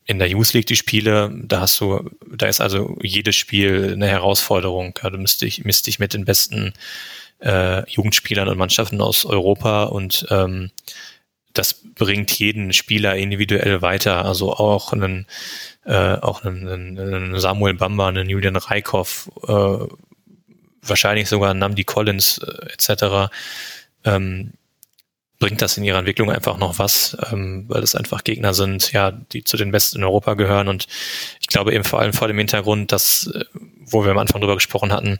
[0.06, 4.08] in der Youth League die Spiele, da hast du, da ist also jedes Spiel eine
[4.08, 4.98] Herausforderung.
[5.02, 6.72] Ja, du misst dich, misst dich mit den besten
[7.40, 10.70] äh, Jugendspielern und Mannschaften aus Europa und ähm,
[11.52, 14.24] das bringt jeden Spieler individuell weiter.
[14.24, 15.26] Also auch einen,
[15.84, 19.86] äh, auch einen, einen Samuel Bamba, einen Julian Reikhoff, äh,
[20.82, 23.32] wahrscheinlich sogar Namdi Collins äh, etc.,
[24.04, 24.52] ähm,
[25.40, 29.10] bringt das in ihrer Entwicklung einfach noch was, ähm, weil es einfach Gegner sind, ja,
[29.10, 30.68] die zu den Besten in Europa gehören.
[30.68, 30.86] Und
[31.40, 33.44] ich glaube eben vor allem vor dem Hintergrund, dass, äh,
[33.80, 35.18] wo wir am Anfang drüber gesprochen hatten,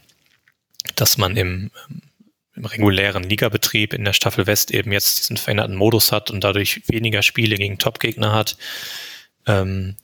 [0.95, 1.71] dass man im,
[2.55, 6.81] im regulären Ligabetrieb in der Staffel West eben jetzt diesen veränderten Modus hat und dadurch
[6.87, 8.57] weniger Spiele gegen Top-Gegner hat,
[9.47, 9.95] ähm,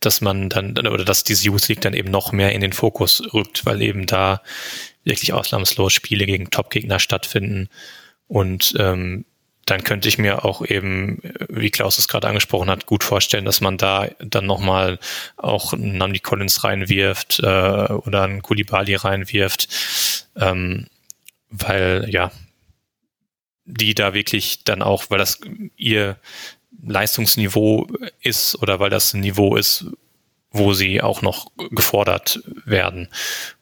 [0.00, 3.22] dass man dann, oder dass diese Youth League dann eben noch mehr in den Fokus
[3.32, 4.42] rückt, weil eben da
[5.04, 7.68] wirklich ausnahmslos Spiele gegen Top-Gegner stattfinden.
[8.28, 9.24] Und ähm,
[9.66, 13.60] dann könnte ich mir auch eben, wie Klaus es gerade angesprochen hat, gut vorstellen, dass
[13.60, 14.98] man da dann nochmal
[15.36, 17.44] auch einen Namdi Collins reinwirft äh,
[17.92, 19.68] oder einen Kulibali reinwirft,
[20.36, 20.86] ähm,
[21.50, 22.32] weil ja,
[23.64, 25.40] die da wirklich dann auch, weil das
[25.76, 26.16] ihr
[26.82, 27.86] Leistungsniveau
[28.22, 29.86] ist oder weil das ein Niveau ist,
[30.52, 33.08] wo sie auch noch gefordert werden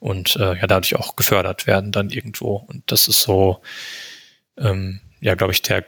[0.00, 2.56] und äh, ja dadurch auch gefördert werden dann irgendwo.
[2.56, 3.60] Und das ist so,
[4.56, 5.84] ähm, ja, glaube ich, der,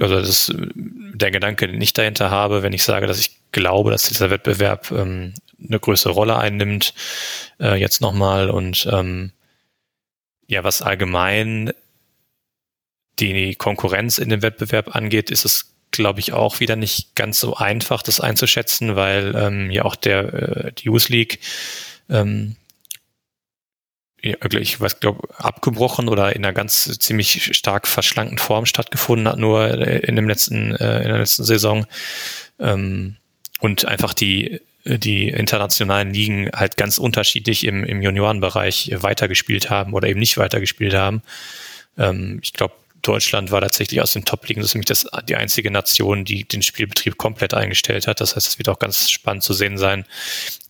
[0.00, 3.90] also das ist der Gedanke, den ich dahinter habe, wenn ich sage, dass ich glaube,
[3.90, 5.34] dass dieser Wettbewerb ähm,
[5.66, 6.94] eine größere Rolle einnimmt,
[7.60, 9.32] äh, jetzt nochmal und ähm,
[10.46, 11.72] ja, was allgemein
[13.18, 17.56] die Konkurrenz in dem Wettbewerb angeht, ist es glaube ich, auch wieder nicht ganz so
[17.56, 21.40] einfach, das einzuschätzen, weil ähm, ja auch der äh, die Youth League
[22.08, 22.56] ähm,
[24.24, 29.38] ja, ich weiß, glaube abgebrochen oder in einer ganz ziemlich stark verschlankten Form stattgefunden hat,
[29.38, 31.86] nur äh, in dem letzten, äh, in der letzten Saison.
[32.58, 33.16] Ähm,
[33.60, 40.08] und einfach die die internationalen Ligen halt ganz unterschiedlich im, im Juniorenbereich weitergespielt haben oder
[40.08, 41.22] eben nicht weitergespielt haben.
[41.96, 42.74] Ähm, ich glaube,
[43.06, 46.62] Deutschland war tatsächlich aus den Top-Ligen, das ist nämlich das, die einzige Nation, die den
[46.62, 48.20] Spielbetrieb komplett eingestellt hat.
[48.20, 50.04] Das heißt, es wird auch ganz spannend zu sehen sein,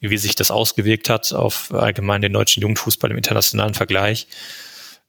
[0.01, 4.27] wie sich das ausgewirkt hat auf allgemein den deutschen Jugendfußball im internationalen Vergleich.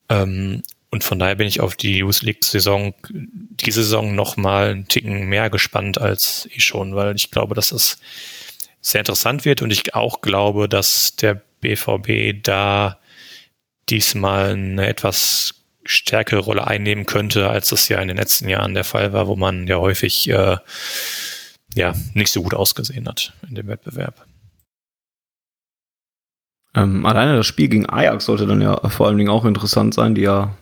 [0.09, 5.25] Ähm, und von daher bin ich auf die Youth League-Saison, diese Saison nochmal einen Ticken
[5.25, 7.97] mehr gespannt als ich schon, weil ich glaube, dass das
[8.79, 12.99] sehr interessant wird und ich auch glaube, dass der BVB da
[13.89, 15.54] diesmal eine etwas
[15.85, 19.35] stärkere Rolle einnehmen könnte, als das ja in den letzten Jahren der Fall war, wo
[19.35, 20.57] man ja häufig äh,
[21.73, 24.25] ja nicht so gut ausgesehen hat in dem Wettbewerb.
[26.73, 30.15] Ähm, alleine das Spiel gegen Ajax sollte dann ja vor allen Dingen auch interessant sein,
[30.15, 30.55] die ja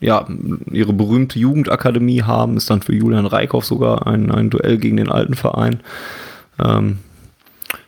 [0.00, 0.26] ja,
[0.70, 5.10] ihre berühmte Jugendakademie haben, ist dann für Julian Reikhoff sogar ein, ein Duell gegen den
[5.10, 5.80] alten Verein.
[6.62, 6.98] Ähm,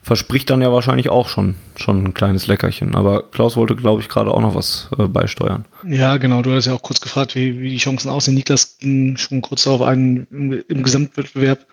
[0.08, 2.94] verspricht dann ja wahrscheinlich auch schon, schon ein kleines Leckerchen.
[2.94, 5.66] Aber Klaus wollte, glaube ich, gerade auch noch was äh, beisteuern.
[5.86, 6.40] Ja, genau.
[6.40, 8.34] Du hast ja auch kurz gefragt, wie, wie die Chancen aussehen.
[8.34, 11.66] Niklas ging schon kurz darauf ein im, im Gesamtwettbewerb.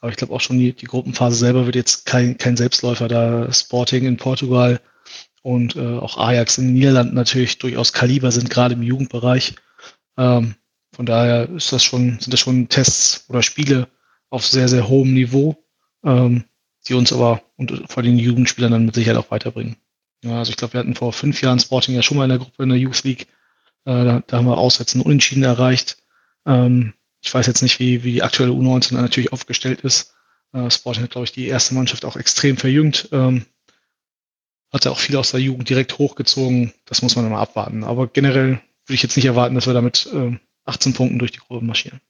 [0.00, 3.06] Aber ich glaube auch schon, die, die Gruppenphase selber wird jetzt kein, kein Selbstläufer.
[3.06, 4.80] Da Sporting in Portugal
[5.42, 9.56] und äh, auch Ajax in den Niederlanden natürlich durchaus Kaliber sind, gerade im Jugendbereich.
[10.16, 10.54] Ähm,
[10.96, 13.88] von daher ist das schon, sind das schon Tests oder Spiele
[14.30, 15.62] auf sehr, sehr hohem Niveau.
[16.02, 16.44] Ähm,
[16.86, 19.76] die uns aber und vor den Jugendspielern dann mit Sicherheit auch weiterbringen.
[20.22, 22.38] Ja, also ich glaube, wir hatten vor fünf Jahren Sporting ja schon mal in der
[22.38, 23.26] Gruppe in der Youth League.
[23.84, 25.98] Äh, da, da, haben wir auswärts Unentschieden erreicht.
[26.46, 30.14] Ähm, ich weiß jetzt nicht, wie, wie die aktuelle U19 natürlich aufgestellt ist.
[30.52, 33.08] Äh, Sporting hat, glaube ich, die erste Mannschaft auch extrem verjüngt.
[33.12, 33.44] Ähm,
[34.72, 36.72] hat ja auch viel aus der Jugend direkt hochgezogen.
[36.84, 37.84] Das muss man mal abwarten.
[37.84, 41.38] Aber generell würde ich jetzt nicht erwarten, dass wir damit äh, 18 Punkten durch die
[41.38, 42.00] Gruppe marschieren.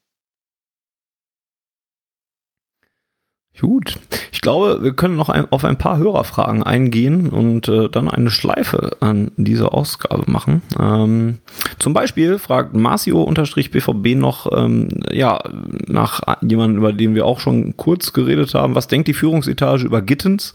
[3.60, 3.94] Gut,
[4.32, 8.30] ich glaube, wir können noch ein, auf ein paar Hörerfragen eingehen und äh, dann eine
[8.30, 10.60] Schleife an dieser Ausgabe machen.
[10.78, 11.38] Ähm,
[11.78, 15.40] zum Beispiel fragt Marcio-BVB noch, ähm, ja,
[15.86, 20.02] nach jemandem, über den wir auch schon kurz geredet haben, was denkt die Führungsetage über
[20.02, 20.52] Gittens?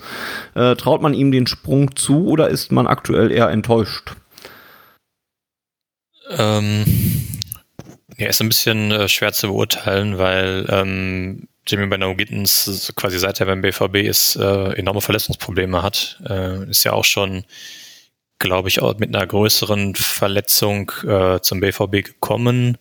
[0.54, 4.14] Äh, traut man ihm den Sprung zu oder ist man aktuell eher enttäuscht?
[6.38, 6.84] Ähm,
[8.18, 13.40] ja, ist ein bisschen äh, schwer zu beurteilen, weil ähm, Jimmy Benno Gittens quasi seit
[13.40, 16.20] er beim BVB ist, äh, enorme Verletzungsprobleme hat.
[16.28, 17.46] Äh, ist ja auch schon,
[18.40, 22.78] glaube ich, auch mit einer größeren Verletzung äh, zum BVB gekommen.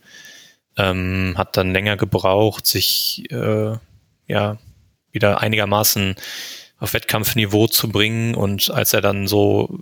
[0.76, 3.76] Ähm, hat dann länger gebraucht, sich äh,
[4.26, 4.58] ja
[5.12, 6.14] wieder einigermaßen
[6.78, 8.34] auf Wettkampfniveau zu bringen.
[8.34, 9.78] Und als er dann so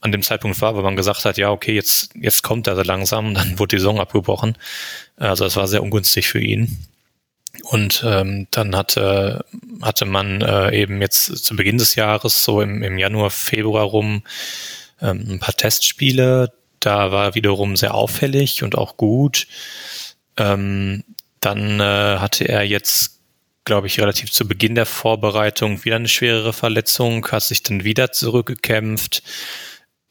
[0.00, 2.82] an dem Zeitpunkt war, wo man gesagt hat, ja, okay, jetzt, jetzt kommt er so
[2.82, 4.58] langsam, dann wurde die Saison abgebrochen.
[5.16, 6.86] Also es war sehr ungünstig für ihn.
[7.62, 9.44] Und ähm, dann hatte,
[9.80, 14.22] hatte man äh, eben jetzt zu Beginn des Jahres, so im, im Januar, Februar rum,
[15.00, 16.52] ähm, ein paar Testspiele.
[16.80, 19.46] Da war wiederum sehr auffällig und auch gut.
[20.36, 21.04] Ähm,
[21.40, 23.20] dann äh, hatte er jetzt,
[23.64, 28.12] glaube ich, relativ zu Beginn der Vorbereitung wieder eine schwerere Verletzung, hat sich dann wieder
[28.12, 29.22] zurückgekämpft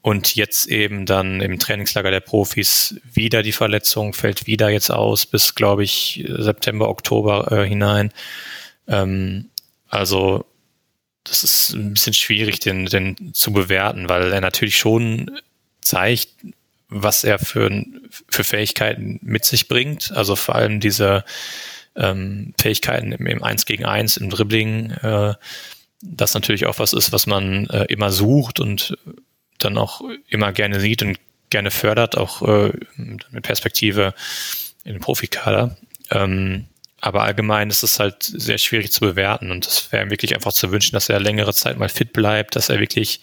[0.04, 5.26] und jetzt eben dann im Trainingslager der Profis wieder die Verletzung, fällt wieder jetzt aus
[5.26, 8.12] bis, glaube ich, September, Oktober äh, hinein.
[8.86, 9.46] Ähm,
[9.88, 10.46] also
[11.24, 15.32] das ist ein bisschen schwierig, den, den zu bewerten, weil er natürlich schon
[15.80, 16.28] zeigt,
[16.90, 17.72] was er für,
[18.28, 20.12] für Fähigkeiten mit sich bringt.
[20.12, 21.24] Also vor allem diese
[21.96, 25.36] ähm, Fähigkeiten im, im 1 gegen 1, im Dribbling, äh,
[26.02, 28.98] das natürlich auch was ist, was man äh, immer sucht und
[29.58, 31.18] dann auch immer gerne sieht und
[31.50, 34.14] gerne fördert, auch äh, mit Perspektive
[34.84, 35.78] in den Profikader.
[36.12, 36.66] Ähm,
[37.00, 40.72] aber allgemein ist es halt sehr schwierig zu bewerten und es wäre wirklich einfach zu
[40.72, 43.20] wünschen, dass er längere Zeit mal fit bleibt, dass er wirklich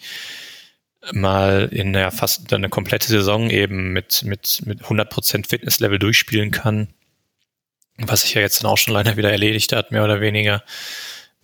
[1.13, 6.89] mal in der fast eine komplette Saison eben mit, mit, mit 100% Fitnesslevel durchspielen kann.
[7.97, 10.63] Was sich ja jetzt dann auch schon leider wieder erledigt hat, mehr oder weniger.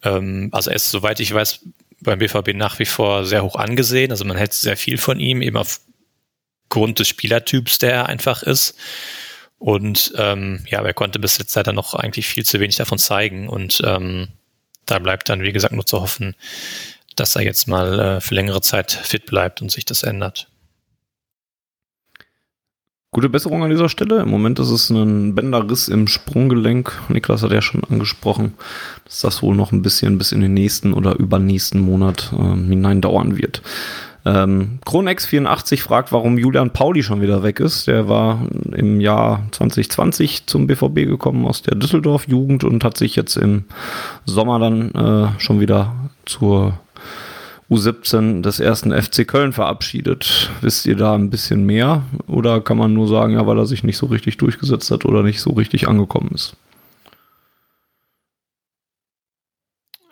[0.04, 1.66] Ähm, also er ist, soweit ich weiß,
[2.02, 4.12] beim BVB nach wie vor sehr hoch angesehen.
[4.12, 8.76] Also man hält sehr viel von ihm, eben aufgrund des Spielertyps, der er einfach ist.
[9.60, 13.50] Und ähm, ja, er konnte bis jetzt leider noch eigentlich viel zu wenig davon zeigen.
[13.50, 14.30] Und ähm,
[14.86, 16.36] da bleibt dann, wie gesagt, nur zu hoffen,
[17.16, 20.48] dass er jetzt mal äh, für längere Zeit fit bleibt und sich das ändert.
[23.12, 24.22] Gute Besserung an dieser Stelle.
[24.22, 26.91] Im Moment ist es ein Bänderriss im Sprunggelenk.
[27.08, 28.55] Niklas hat ja schon angesprochen,
[29.05, 32.99] dass das wohl noch ein bisschen bis in den nächsten oder übernächsten Monat äh, hinein
[32.99, 33.62] dauern wird.
[34.26, 37.88] Ähm, Kronex84 fragt, warum Julian Pauli schon wieder weg ist.
[37.88, 43.38] Der war im Jahr 2020 zum BVB gekommen aus der Düsseldorf-Jugend und hat sich jetzt
[43.38, 43.64] im
[44.26, 45.95] Sommer dann äh, schon wieder
[46.26, 46.78] zur
[47.70, 50.49] U17 des ersten FC Köln verabschiedet.
[50.61, 52.03] Wisst ihr da ein bisschen mehr?
[52.28, 55.24] Oder kann man nur sagen, ja, weil er sich nicht so richtig durchgesetzt hat oder
[55.24, 56.55] nicht so richtig angekommen ist?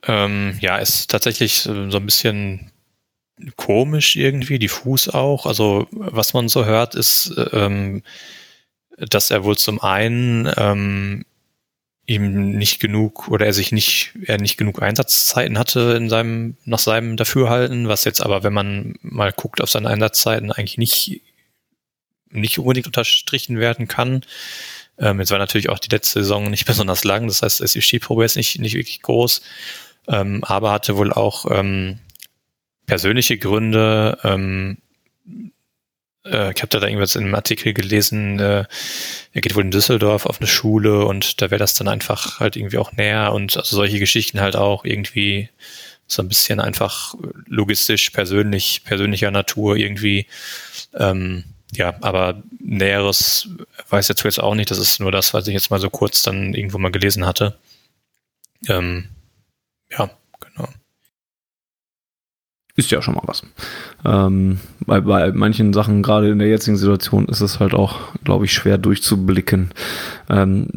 [0.08, 2.72] Ähm, ja, ist tatsächlich so ein bisschen
[3.56, 5.46] komisch irgendwie, diffus auch.
[5.46, 8.04] Also was man so hört, ist, ähm,
[8.98, 11.26] dass er wohl zum einen ähm,
[12.08, 16.80] ihm nicht genug oder er sich nicht, er nicht genug Einsatzzeiten hatte in seinem, nach
[16.80, 21.22] seinem Dafürhalten, was jetzt aber, wenn man mal guckt auf seine Einsatzzeiten, eigentlich nicht,
[22.30, 24.22] nicht unbedingt unterstrichen werden kann.
[25.00, 28.24] Ähm, jetzt war natürlich auch die letzte Saison nicht besonders lang, das heißt, die Stichprobe
[28.24, 29.42] ist nicht, nicht wirklich groß,
[30.08, 32.00] ähm, aber hatte wohl auch ähm,
[32.86, 34.20] persönliche Gründe.
[34.24, 34.78] Ähm,
[36.26, 38.66] äh, ich habe da irgendwas in einem Artikel gelesen, äh,
[39.34, 42.56] er geht wohl in Düsseldorf auf eine Schule und da wäre das dann einfach halt
[42.56, 45.50] irgendwie auch näher und also solche Geschichten halt auch irgendwie
[46.08, 47.16] so ein bisschen einfach
[47.48, 50.28] logistisch, persönlich, persönlicher Natur irgendwie.
[50.94, 53.50] Ähm, ja, aber Näheres
[53.90, 54.70] weiß jetzt jetzt auch nicht.
[54.70, 57.58] Das ist nur das, was ich jetzt mal so kurz dann irgendwo mal gelesen hatte.
[58.68, 59.10] Ähm,
[59.92, 60.12] ja.
[62.78, 63.44] Ist ja schon mal was.
[64.04, 68.46] Ähm, bei, bei manchen Sachen, gerade in der jetzigen Situation, ist es halt auch, glaube
[68.46, 69.72] ich, schwer durchzublicken.
[70.30, 70.68] Ähm,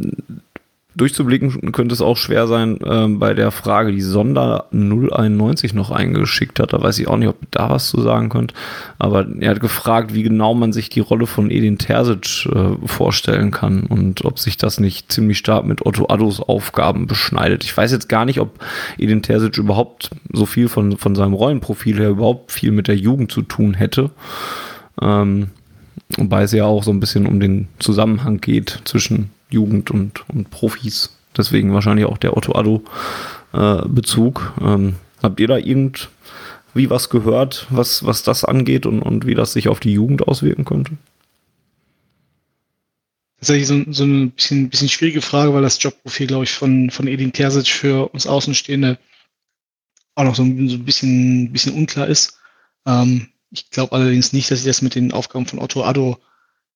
[0.98, 6.60] durchzublicken könnte es auch schwer sein ähm, bei der Frage, die Sonder 091 noch eingeschickt
[6.60, 6.72] hat.
[6.72, 8.52] Da weiß ich auch nicht, ob ihr da was zu sagen könnt.
[8.98, 13.50] Aber er hat gefragt, wie genau man sich die Rolle von Edin Terzic äh, vorstellen
[13.50, 17.64] kann und ob sich das nicht ziemlich stark mit Otto Addos Aufgaben beschneidet.
[17.64, 18.58] Ich weiß jetzt gar nicht, ob
[18.98, 23.32] Edin Terzic überhaupt so viel von, von seinem Rollenprofil her überhaupt viel mit der Jugend
[23.32, 24.10] zu tun hätte.
[25.00, 25.50] Ähm,
[26.16, 30.50] wobei es ja auch so ein bisschen um den Zusammenhang geht zwischen Jugend und, und
[30.50, 31.16] Profis.
[31.36, 32.82] Deswegen wahrscheinlich auch der Otto Addo
[33.52, 33.82] äh.
[34.60, 39.52] Ähm, habt ihr da irgendwie was gehört, was, was das angeht und, und wie das
[39.52, 40.92] sich auf die Jugend auswirken könnte?
[43.38, 47.06] Tatsächlich so, so eine bisschen, bisschen schwierige Frage, weil das Jobprofil, glaube ich, von, von
[47.06, 48.98] Edin Terzic für uns Außenstehende
[50.16, 52.38] auch noch so ein, so ein bisschen, bisschen unklar ist.
[52.84, 56.18] Ähm, ich glaube allerdings nicht, dass sich das mit den Aufgaben von Otto Addo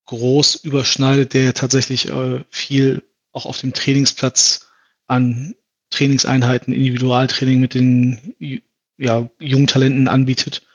[0.07, 4.69] groß überschneidet, der tatsächlich äh, viel auch auf dem Trainingsplatz
[5.07, 5.55] an
[5.91, 8.65] Trainingseinheiten, Individualtraining mit den
[8.97, 10.67] ja, jungen Talenten anbietet,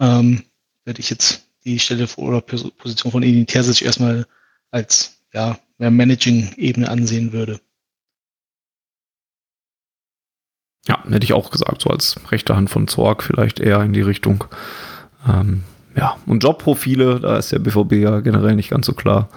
[0.00, 0.44] ähm,
[0.84, 4.26] werde ich jetzt die Stelle oder Position von Edin Terzic erstmal
[4.70, 7.60] als ja, mehr Managing-Ebene ansehen würde.
[10.86, 14.00] Ja, hätte ich auch gesagt, so als rechte Hand von Zorg vielleicht eher in die
[14.00, 14.44] Richtung.
[15.26, 15.64] Ähm,
[15.96, 19.28] ja, und Jobprofile, da ist der BVB ja generell nicht ganz so klar.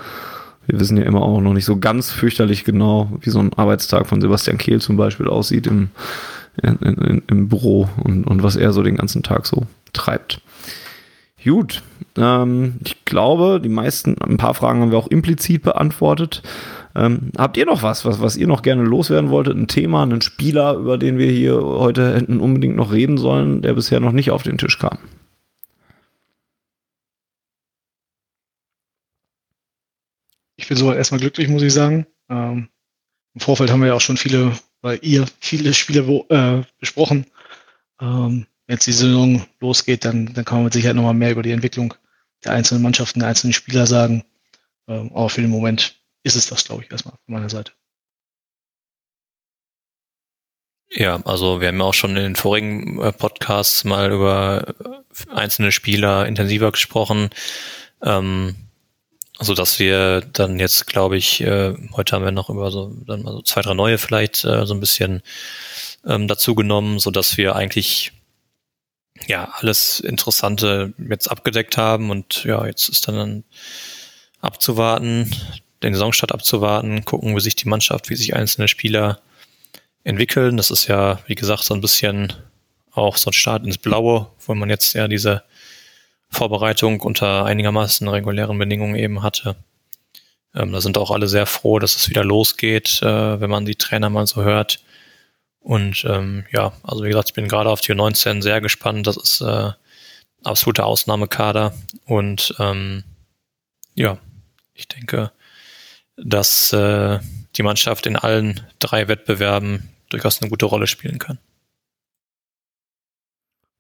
[0.68, 4.08] Wir wissen ja immer auch noch nicht so ganz fürchterlich genau, wie so ein Arbeitstag
[4.08, 5.90] von Sebastian Kehl zum Beispiel aussieht im,
[6.62, 10.42] in, in, im Büro und, und was er so den ganzen Tag so treibt.
[11.44, 11.82] Gut,
[12.18, 16.44] ähm, ich glaube, die meisten, ein paar Fragen haben wir auch implizit beantwortet.
[16.94, 19.56] Ähm, habt ihr noch was, was, was ihr noch gerne loswerden wolltet?
[19.56, 23.74] Ein Thema, einen Spieler, über den wir hier heute hätten unbedingt noch reden sollen, der
[23.74, 25.00] bisher noch nicht auf den Tisch kam?
[30.72, 32.08] Bin so erstmal glücklich, muss ich sagen.
[32.30, 32.70] Ähm,
[33.34, 36.00] Im Vorfeld haben wir ja auch schon viele, weil ihr viele Spiele
[36.30, 37.26] äh, besprochen.
[38.00, 41.44] Ähm, wenn jetzt die Saison losgeht, dann, dann kann man mit Sicherheit nochmal mehr über
[41.44, 41.94] die Entwicklung
[42.46, 44.24] der einzelnen Mannschaften, der einzelnen Spieler sagen.
[44.88, 47.74] Ähm, aber für den Moment ist es das, glaube ich, erstmal von meiner Seite.
[50.90, 54.74] Ja, also wir haben ja auch schon in den vorigen äh, Podcasts mal über
[55.28, 57.30] einzelne Spieler intensiver gesprochen,
[58.02, 58.56] ähm,
[59.42, 63.24] so dass wir dann jetzt, glaube ich, äh, heute haben wir noch über so dann
[63.24, 65.22] mal so zwei, drei neue vielleicht äh, so ein bisschen
[66.06, 68.14] ähm, dazu genommen, so dass wir eigentlich
[69.28, 73.44] ja alles Interessante jetzt abgedeckt haben und ja, jetzt ist dann
[74.42, 75.36] abzuwarten,
[75.84, 79.22] den Saisonstart abzuwarten, gucken, wie sich die Mannschaft, wie sich einzelne Spieler
[80.04, 80.58] entwickeln.
[80.58, 82.34] Das ist ja, wie gesagt, so ein bisschen
[82.92, 85.44] auch so ein Start ins Blaue, wo man jetzt ja diese
[86.32, 89.56] Vorbereitung unter einigermaßen regulären Bedingungen eben hatte.
[90.56, 93.76] Ähm, da sind auch alle sehr froh, dass es wieder losgeht, äh, wenn man die
[93.76, 94.84] Trainer mal so hört.
[95.60, 99.08] Und ähm, ja, also wie gesagt, ich bin gerade auf die 19 sehr gespannt.
[99.08, 99.72] Das ist äh,
[100.44, 101.74] absoluter Ausnahmekader.
[102.06, 103.04] Und ähm,
[103.94, 104.18] ja,
[104.74, 105.32] ich denke,
[106.18, 107.20] dass äh,
[107.56, 111.38] die Mannschaft in allen drei Wettbewerben durchaus eine gute Rolle spielen kann.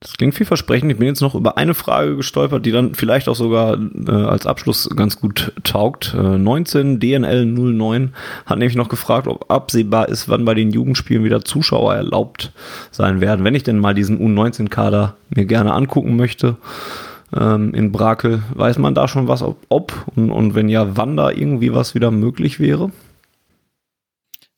[0.02, 0.91] Das klingt vielversprechend.
[0.91, 4.47] Ich bin jetzt noch über eine Frage gestolpert, die dann vielleicht auch sogar äh, als
[4.47, 6.16] Abschluss ganz gut taugt.
[6.16, 8.16] Äh, 19 DNL 09
[8.47, 12.52] hat nämlich noch gefragt, ob absehbar ist, wann bei den Jugendspielen wieder Zuschauer erlaubt
[12.89, 13.45] sein werden.
[13.45, 16.58] Wenn ich denn mal diesen U19-Kader mir gerne angucken möchte
[17.38, 21.16] ähm, in Brakel, weiß man da schon was, ob, ob und, und wenn ja, wann
[21.16, 22.91] da irgendwie was wieder möglich wäre?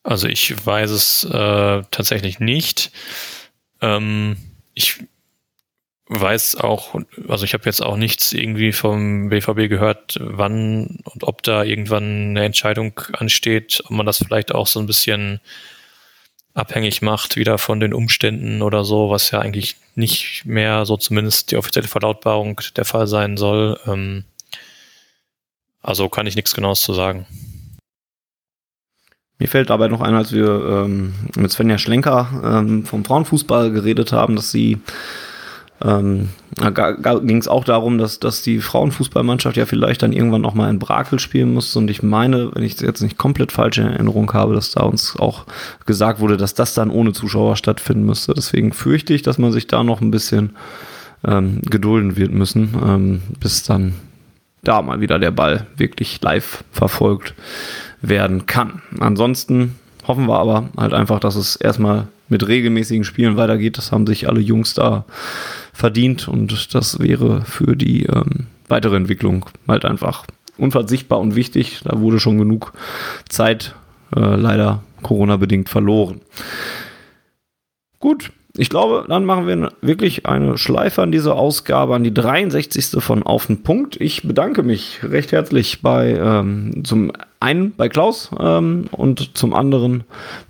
[0.03, 2.91] Also ich weiß es äh, tatsächlich nicht.
[3.81, 4.37] Ähm,
[4.73, 5.03] ich
[6.07, 6.95] weiß auch,
[7.27, 12.29] also ich habe jetzt auch nichts irgendwie vom BVB gehört, wann und ob da irgendwann
[12.31, 15.39] eine Entscheidung ansteht, ob man das vielleicht auch so ein bisschen
[16.53, 21.51] abhängig macht, wieder von den Umständen oder so, was ja eigentlich nicht mehr so zumindest
[21.51, 23.79] die offizielle Verlautbarung der Fall sein soll.
[23.87, 24.25] Ähm,
[25.81, 27.25] also kann ich nichts Genaues zu sagen.
[29.39, 34.11] Mir fällt dabei noch ein, als wir ähm, mit Svenja Schlenker ähm, vom Frauenfußball geredet
[34.11, 34.79] haben, dass sie
[35.83, 36.29] ähm,
[37.23, 40.79] ging es auch darum, dass, dass die Frauenfußballmannschaft ja vielleicht dann irgendwann noch mal in
[40.79, 41.75] Brakel spielen muss.
[41.75, 45.45] Und ich meine, wenn ich jetzt nicht komplett falsche Erinnerung habe, dass da uns auch
[45.85, 48.33] gesagt wurde, dass das dann ohne Zuschauer stattfinden müsste.
[48.33, 50.51] Deswegen fürchte ich, dass man sich da noch ein bisschen
[51.25, 53.93] ähm, gedulden wird müssen, ähm, bis dann
[54.63, 57.33] da mal wieder der Ball wirklich live verfolgt
[58.01, 58.81] werden kann.
[58.99, 59.75] Ansonsten
[60.07, 63.77] hoffen wir aber halt einfach, dass es erstmal mit regelmäßigen Spielen weitergeht.
[63.77, 65.05] Das haben sich alle Jungs da
[65.73, 70.25] verdient und das wäre für die ähm, weitere Entwicklung halt einfach
[70.57, 71.81] unverzichtbar und wichtig.
[71.83, 72.73] Da wurde schon genug
[73.27, 73.75] Zeit
[74.15, 76.21] äh, leider Corona-bedingt verloren.
[77.99, 83.01] Gut, ich glaube, dann machen wir wirklich eine Schleife an dieser Ausgabe, an die 63.
[83.03, 83.99] von Auf den Punkt.
[83.99, 90.03] Ich bedanke mich recht herzlich bei ähm, zum einen bei Klaus ähm, und zum anderen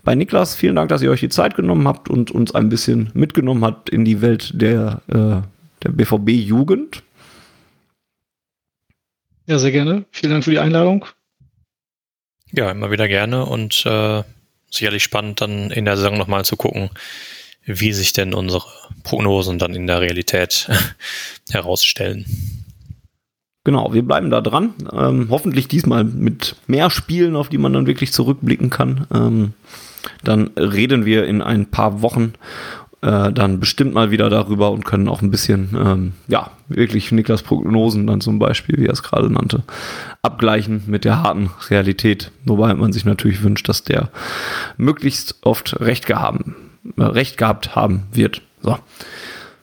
[0.04, 0.54] bei Niklas.
[0.54, 3.90] Vielen Dank, dass ihr euch die Zeit genommen habt und uns ein bisschen mitgenommen habt
[3.90, 5.48] in die Welt der, äh,
[5.84, 7.04] der BVB-Jugend.
[9.46, 10.04] Ja, sehr gerne.
[10.12, 11.06] Vielen Dank für die Einladung.
[12.52, 14.24] Ja, immer wieder gerne und äh,
[14.70, 16.90] sicherlich spannend, dann in der Saison nochmal zu gucken,
[17.66, 18.66] wie sich denn unsere
[19.04, 20.70] Prognosen dann in der Realität
[21.52, 22.26] herausstellen.
[23.66, 24.74] Genau, wir bleiben da dran.
[24.92, 29.08] Ähm, hoffentlich diesmal mit mehr Spielen, auf die man dann wirklich zurückblicken kann.
[29.14, 29.54] Ähm,
[30.24, 32.34] dann reden wir in ein paar Wochen
[33.04, 37.44] äh, dann bestimmt mal wieder darüber und können auch ein bisschen, ähm, ja, wirklich Niklas
[37.44, 39.64] Prognosen dann zum Beispiel, wie er es gerade nannte,
[40.22, 42.32] abgleichen mit der harten Realität.
[42.46, 44.10] Wobei man sich natürlich wünscht, dass der
[44.78, 46.46] möglichst oft recht gehabt
[46.98, 48.42] recht gehabt haben wird.
[48.62, 48.78] So.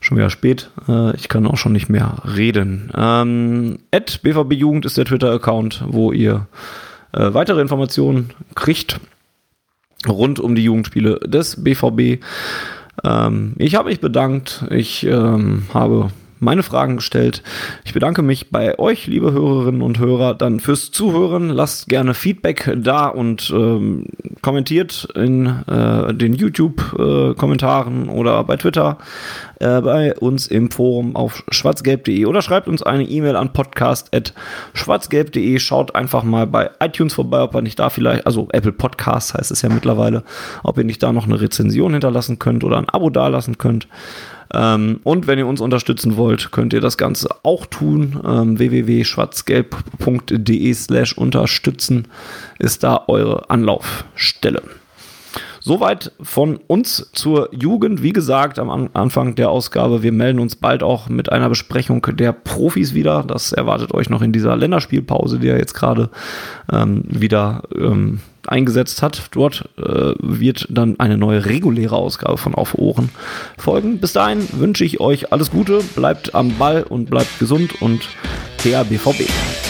[0.00, 0.70] Schon wieder spät.
[0.88, 2.90] Äh, ich kann auch schon nicht mehr reden.
[2.96, 6.46] Ähm, BVB Jugend ist der Twitter-Account, wo ihr
[7.12, 8.98] äh, weitere Informationen kriegt
[10.08, 12.24] rund um die Jugendspiele des BVB.
[13.04, 14.64] Ähm, ich habe mich bedankt.
[14.70, 16.10] Ich ähm, habe
[16.40, 17.42] meine Fragen gestellt.
[17.84, 21.50] Ich bedanke mich bei euch, liebe Hörerinnen und Hörer, dann fürs Zuhören.
[21.50, 24.06] Lasst gerne Feedback da und ähm,
[24.42, 28.98] kommentiert in äh, den YouTube-Kommentaren äh, oder bei Twitter
[29.60, 35.58] äh, bei uns im Forum auf schwarzgelb.de oder schreibt uns eine E-Mail an podcast.schwarzgelb.de.
[35.58, 39.50] Schaut einfach mal bei iTunes vorbei, ob ihr nicht da vielleicht, also Apple Podcasts heißt
[39.50, 40.24] es ja mittlerweile,
[40.62, 43.86] ob ihr nicht da noch eine Rezension hinterlassen könnt oder ein Abo dalassen könnt.
[44.52, 48.20] Ähm, und wenn ihr uns unterstützen wollt, könnt ihr das Ganze auch tun.
[48.24, 52.08] Ähm, www.schwarzgelb.de slash unterstützen
[52.58, 54.62] ist da eure Anlaufstelle.
[55.62, 58.02] Soweit von uns zur Jugend.
[58.02, 62.32] Wie gesagt, am Anfang der Ausgabe, wir melden uns bald auch mit einer Besprechung der
[62.32, 63.24] Profis wieder.
[63.24, 66.08] Das erwartet euch noch in dieser Länderspielpause, die ja jetzt gerade
[66.72, 69.28] ähm, wieder ähm, eingesetzt hat.
[69.32, 73.10] Dort äh, wird dann eine neue reguläre Ausgabe von Auf Ohren
[73.58, 73.98] folgen.
[73.98, 78.08] Bis dahin wünsche ich euch alles Gute, bleibt am Ball und bleibt gesund und
[78.64, 79.69] der BVB.